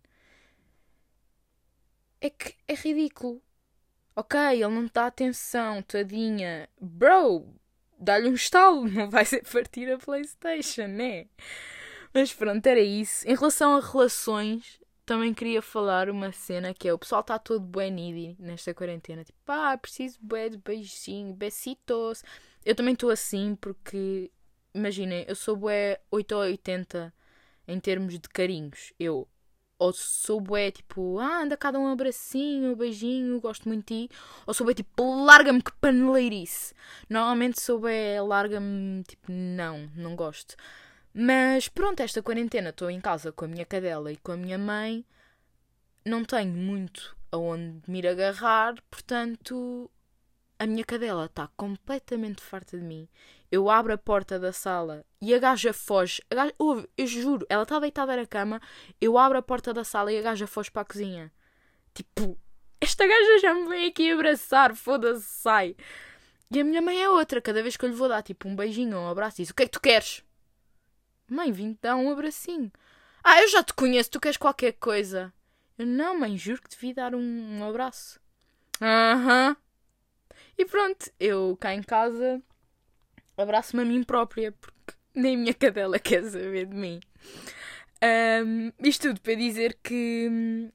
É 2.19 2.29
que 2.29 2.55
é 2.67 2.73
ridículo. 2.73 3.41
Ok, 4.15 4.39
ele 4.39 4.67
não 4.67 4.89
dá 4.93 5.07
atenção, 5.07 5.81
tadinha. 5.81 6.69
Bro, 6.79 7.47
dá-lhe 7.97 8.29
um 8.29 8.33
estalo, 8.33 8.87
não 8.89 9.09
vai 9.09 9.25
ser 9.25 9.43
partir 9.43 9.91
a 9.91 9.97
PlayStation, 9.97 10.87
né? 10.87 11.27
Mas 12.13 12.33
pronto, 12.33 12.65
era 12.67 12.79
isso. 12.79 13.27
Em 13.27 13.35
relação 13.35 13.75
a 13.75 13.79
relações, 13.79 14.79
também 15.05 15.33
queria 15.33 15.61
falar 15.61 16.09
uma 16.09 16.31
cena 16.31 16.73
que 16.73 16.87
é 16.87 16.93
o 16.93 16.97
pessoal 16.99 17.21
está 17.21 17.39
todo 17.39 17.61
bem 17.61 18.35
nesta 18.39 18.73
quarentena. 18.73 19.23
Tipo, 19.23 19.39
ah, 19.47 19.77
preciso 19.77 20.17
bué 20.21 20.49
de 20.49 20.57
beijinho, 20.57 21.33
besitos. 21.33 22.23
Eu 22.65 22.75
também 22.75 22.93
estou 22.93 23.09
assim 23.09 23.55
porque, 23.59 24.31
imaginem, 24.73 25.25
eu 25.27 25.35
sou 25.35 25.55
bué 25.55 25.99
8 26.11 26.31
ou 26.33 26.41
80 26.41 27.13
em 27.67 27.79
termos 27.79 28.13
de 28.19 28.29
carinhos. 28.29 28.93
Eu 28.99 29.27
ou 29.79 29.91
sou 29.91 30.39
bué 30.39 30.69
tipo, 30.69 31.17
ah, 31.17 31.41
anda 31.41 31.57
cada 31.57 31.79
um 31.79 31.87
abracinho, 31.87 32.73
um 32.73 32.75
beijinho, 32.75 33.41
gosto 33.41 33.67
muito 33.67 33.87
de 33.87 34.07
ti. 34.07 34.15
Ou 34.45 34.53
sou 34.53 34.65
bué 34.65 34.75
tipo, 34.75 35.25
larga-me 35.25 35.61
que 35.61 35.71
paneleirice. 35.73 36.73
Normalmente 37.09 37.59
sou 37.59 37.79
bué, 37.79 38.21
larga-me 38.21 39.03
tipo, 39.03 39.31
não, 39.31 39.89
não 39.95 40.15
gosto. 40.15 40.55
Mas 41.13 41.67
pronto, 41.67 42.01
esta 42.01 42.21
quarentena 42.21 42.69
estou 42.69 42.89
em 42.89 43.01
casa 43.01 43.31
com 43.31 43.45
a 43.45 43.47
minha 43.47 43.65
cadela 43.65 44.11
e 44.11 44.17
com 44.17 44.31
a 44.31 44.37
minha 44.37 44.57
mãe, 44.57 45.05
não 46.05 46.23
tenho 46.23 46.53
muito 46.53 47.15
aonde 47.31 47.81
me 47.87 47.99
ir 47.99 48.07
agarrar, 48.07 48.75
portanto 48.89 49.89
a 50.57 50.65
minha 50.65 50.85
cadela 50.85 51.25
está 51.25 51.49
completamente 51.57 52.41
farta 52.41 52.77
de 52.77 52.83
mim. 52.83 53.09
Eu 53.51 53.69
abro 53.69 53.93
a 53.93 53.97
porta 53.97 54.39
da 54.39 54.53
sala 54.53 55.03
e 55.19 55.33
a 55.33 55.39
gaja 55.39 55.73
foge. 55.73 56.21
A 56.29 56.35
gaja, 56.35 56.53
ouve, 56.57 56.87
eu 56.97 57.07
juro, 57.07 57.45
ela 57.49 57.63
está 57.63 57.79
deitada 57.79 58.15
na 58.15 58.25
cama, 58.25 58.61
eu 59.01 59.17
abro 59.17 59.37
a 59.39 59.41
porta 59.41 59.73
da 59.73 59.83
sala 59.83 60.13
e 60.13 60.19
a 60.19 60.21
gaja 60.21 60.45
foge 60.45 60.69
para 60.71 60.83
a 60.83 60.85
cozinha. 60.85 61.31
Tipo, 61.93 62.37
esta 62.79 63.05
gaja 63.05 63.39
já 63.39 63.53
me 63.53 63.67
vem 63.67 63.87
aqui 63.87 64.11
abraçar, 64.11 64.75
foda-se, 64.75 65.25
sai. 65.25 65.75
E 66.51 66.59
a 66.59 66.63
minha 66.63 66.81
mãe 66.81 67.01
é 67.01 67.09
outra, 67.09 67.41
cada 67.41 67.63
vez 67.63 67.75
que 67.75 67.83
eu 67.83 67.89
lhe 67.89 67.95
vou 67.95 68.07
dar 68.07 68.21
tipo 68.21 68.47
um 68.47 68.55
beijinho 68.55 68.97
ou 68.97 69.03
um 69.03 69.09
abraço, 69.09 69.37
diz: 69.37 69.49
O 69.49 69.55
que 69.55 69.63
é 69.63 69.65
que 69.65 69.71
tu 69.71 69.81
queres? 69.81 70.23
Mãe, 71.31 71.49
vim 71.49 71.77
dar 71.81 71.95
um 71.95 72.11
abracinho. 72.11 72.69
Ah, 73.23 73.41
eu 73.41 73.47
já 73.47 73.63
te 73.63 73.73
conheço, 73.73 74.11
tu 74.11 74.19
queres 74.19 74.35
qualquer 74.35 74.73
coisa. 74.73 75.33
Eu, 75.77 75.85
não, 75.85 76.19
mãe, 76.19 76.37
juro 76.37 76.61
que 76.61 76.67
te 76.67 76.77
vi 76.77 76.93
dar 76.93 77.15
um, 77.15 77.21
um 77.21 77.63
abraço. 77.63 78.19
Aham. 78.81 79.55
E 80.57 80.65
pronto, 80.65 81.09
eu 81.17 81.55
cá 81.57 81.73
em 81.73 81.81
casa 81.81 82.43
abraço-me 83.37 83.81
a 83.81 83.85
mim 83.85 84.03
própria, 84.03 84.51
porque 84.51 84.93
nem 85.15 85.35
a 85.35 85.37
minha 85.37 85.53
cadela 85.53 85.97
quer 85.99 86.21
saber 86.25 86.65
de 86.65 86.75
mim. 86.75 86.99
Um, 88.03 88.73
isto 88.85 89.07
tudo 89.07 89.21
para 89.21 89.35
dizer 89.35 89.77
que. 89.81 90.27
Hum, 90.29 90.69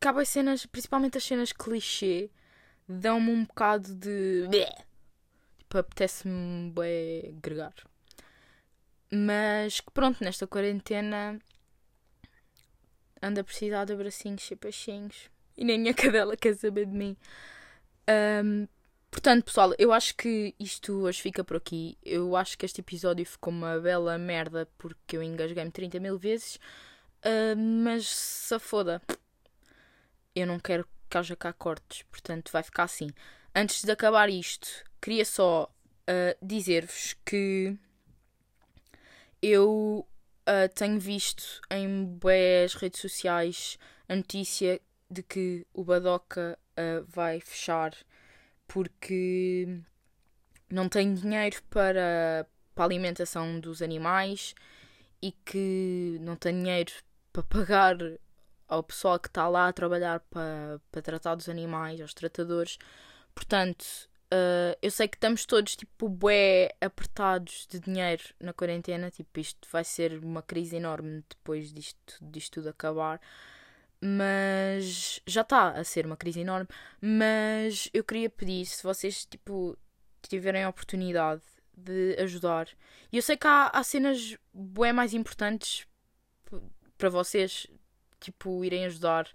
Cabe 0.00 0.22
as 0.22 0.30
cenas, 0.30 0.64
principalmente 0.64 1.18
as 1.18 1.24
cenas 1.24 1.52
clichê, 1.52 2.30
dão-me 2.88 3.30
um 3.30 3.44
bocado 3.44 3.94
de. 3.94 4.48
Tipo, 5.58 5.78
apetece-me 5.78 6.70
bem. 6.70 7.38
Mas 9.10 9.80
que 9.80 9.90
pronto, 9.90 10.22
nesta 10.22 10.46
quarentena 10.46 11.38
anda 13.22 13.40
a 13.40 13.44
precisar 13.44 13.84
de 13.84 13.92
abracinhos 13.92 14.50
e 14.50 14.56
peixinhos. 14.56 15.30
E 15.56 15.64
nem 15.64 15.88
a 15.88 15.94
cadela 15.94 16.36
quer 16.36 16.54
saber 16.54 16.86
de 16.86 16.92
mim. 16.92 17.16
Um, 18.08 18.66
portanto, 19.10 19.44
pessoal, 19.44 19.72
eu 19.78 19.92
acho 19.92 20.14
que 20.16 20.54
isto 20.58 20.92
hoje 21.02 21.20
fica 21.20 21.44
por 21.44 21.56
aqui. 21.56 21.96
Eu 22.04 22.36
acho 22.36 22.56
que 22.58 22.66
este 22.66 22.80
episódio 22.80 23.24
ficou 23.24 23.52
uma 23.52 23.78
bela 23.80 24.18
merda 24.18 24.68
porque 24.78 25.16
eu 25.16 25.22
engasguei-me 25.22 25.70
30 25.70 26.00
mil 26.00 26.18
vezes. 26.18 26.56
Uh, 27.24 27.56
mas 27.56 28.08
se 28.08 28.58
foda. 28.58 29.00
Eu 30.34 30.46
não 30.46 30.60
quero 30.60 30.86
que 31.08 31.16
haja 31.16 31.34
cá 31.34 31.52
cortes, 31.52 32.02
portanto 32.10 32.52
vai 32.52 32.62
ficar 32.62 32.84
assim. 32.84 33.08
Antes 33.54 33.82
de 33.82 33.90
acabar 33.90 34.28
isto, 34.28 34.68
queria 35.00 35.24
só 35.24 35.64
uh, 35.64 36.46
dizer-vos 36.46 37.16
que 37.24 37.76
eu 39.42 40.06
uh, 40.46 40.74
tenho 40.74 40.98
visto 40.98 41.60
em 41.70 42.04
boas 42.04 42.74
redes 42.74 43.00
sociais 43.00 43.78
a 44.08 44.16
notícia 44.16 44.80
de 45.10 45.22
que 45.22 45.66
o 45.72 45.84
Badoca 45.84 46.58
uh, 46.72 47.04
vai 47.06 47.40
fechar 47.40 47.92
porque 48.66 49.80
não 50.70 50.88
tem 50.88 51.14
dinheiro 51.14 51.62
para, 51.70 52.46
para 52.74 52.84
a 52.84 52.86
alimentação 52.86 53.60
dos 53.60 53.80
animais 53.82 54.54
e 55.22 55.32
que 55.32 56.18
não 56.20 56.36
tem 56.36 56.56
dinheiro 56.58 56.92
para 57.32 57.42
pagar 57.42 57.96
ao 58.68 58.82
pessoal 58.82 59.18
que 59.18 59.28
está 59.28 59.48
lá 59.48 59.68
a 59.68 59.72
trabalhar 59.72 60.20
para, 60.20 60.80
para 60.90 61.02
tratar 61.02 61.34
dos 61.34 61.48
animais, 61.48 62.00
aos 62.00 62.12
tratadores. 62.12 62.78
Portanto, 63.34 63.84
uh, 64.32 64.76
eu 64.82 64.90
sei 64.90 65.08
que 65.08 65.16
estamos 65.16 65.44
todos 65.46 65.76
tipo 65.76 66.08
bué 66.08 66.70
apertados 66.80 67.66
de 67.70 67.80
dinheiro 67.80 68.22
na 68.40 68.52
quarentena. 68.52 69.10
Tipo, 69.10 69.40
isto 69.40 69.68
vai 69.70 69.84
ser 69.84 70.18
uma 70.22 70.42
crise 70.42 70.76
enorme 70.76 71.24
depois 71.28 71.72
disto, 71.72 72.18
disto 72.20 72.54
tudo 72.54 72.68
acabar 72.68 73.20
mas 73.98 75.20
já 75.26 75.40
está 75.40 75.70
a 75.70 75.82
ser 75.82 76.06
uma 76.06 76.16
crise 76.16 76.40
enorme. 76.40 76.68
Mas 77.00 77.88
eu 77.94 78.04
queria 78.04 78.30
pedir 78.30 78.66
se 78.66 78.82
vocês 78.82 79.24
tipo 79.24 79.76
tiverem 80.22 80.64
a 80.64 80.68
oportunidade 80.68 81.42
de 81.76 82.16
ajudar. 82.20 82.68
E 83.12 83.16
eu 83.16 83.22
sei 83.22 83.36
que 83.36 83.46
há, 83.46 83.68
há 83.68 83.82
cenas 83.84 84.36
bem 84.52 84.92
mais 84.92 85.14
importantes 85.14 85.86
para 86.96 87.10
vocês, 87.10 87.66
tipo, 88.20 88.64
irem 88.64 88.86
ajudar. 88.86 89.28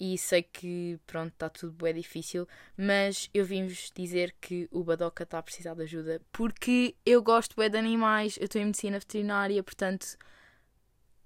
E 0.00 0.16
sei 0.16 0.42
que, 0.42 0.98
pronto, 1.06 1.32
está 1.32 1.48
tudo 1.48 1.72
bem 1.72 1.94
difícil. 1.94 2.46
Mas 2.76 3.28
eu 3.34 3.44
vim-vos 3.44 3.90
dizer 3.94 4.34
que 4.40 4.68
o 4.70 4.84
Badoca 4.84 5.24
está 5.24 5.38
a 5.38 5.42
precisar 5.42 5.74
de 5.74 5.82
ajuda. 5.82 6.20
Porque 6.32 6.94
eu 7.04 7.22
gosto 7.22 7.56
bem 7.56 7.68
de 7.70 7.78
animais, 7.78 8.36
eu 8.38 8.44
estou 8.44 8.60
em 8.60 8.66
medicina 8.66 8.98
veterinária, 8.98 9.62
portanto, 9.62 10.16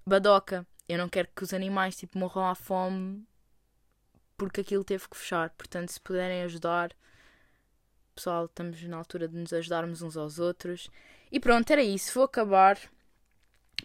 Badoca, 0.05 0.65
eu 0.87 0.97
não 0.97 1.07
quero 1.07 1.29
que 1.35 1.43
os 1.43 1.53
animais 1.53 1.95
tipo, 1.95 2.17
morram 2.17 2.47
à 2.47 2.55
fome 2.55 3.25
porque 4.37 4.61
aquilo 4.61 4.83
teve 4.83 5.07
que 5.07 5.17
fechar. 5.17 5.49
Portanto, 5.51 5.91
se 5.91 5.99
puderem 6.01 6.43
ajudar, 6.43 6.91
pessoal, 8.15 8.45
estamos 8.45 8.81
na 8.83 8.97
altura 8.97 9.27
de 9.27 9.37
nos 9.37 9.53
ajudarmos 9.53 10.01
uns 10.01 10.17
aos 10.17 10.39
outros. 10.39 10.89
E 11.31 11.39
pronto, 11.39 11.69
era 11.71 11.83
isso. 11.83 12.13
Vou 12.13 12.23
acabar 12.23 12.77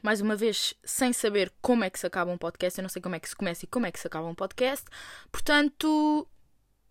mais 0.03 0.21
uma 0.21 0.37
vez 0.37 0.75
sem 0.85 1.13
saber 1.13 1.53
como 1.61 1.85
é 1.85 1.91
que 1.91 1.99
se 1.99 2.07
acaba 2.07 2.31
um 2.31 2.39
podcast. 2.39 2.79
Eu 2.79 2.83
não 2.83 2.89
sei 2.89 3.03
como 3.03 3.15
é 3.15 3.21
que 3.21 3.29
se 3.29 3.37
começa 3.37 3.65
e 3.65 3.69
como 3.69 3.87
é 3.87 3.93
que 3.93 3.99
se 3.99 4.07
acaba 4.07 4.27
um 4.27 4.35
podcast. 4.35 4.85
Portanto, 5.31 6.27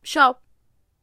tchau. 0.04 0.42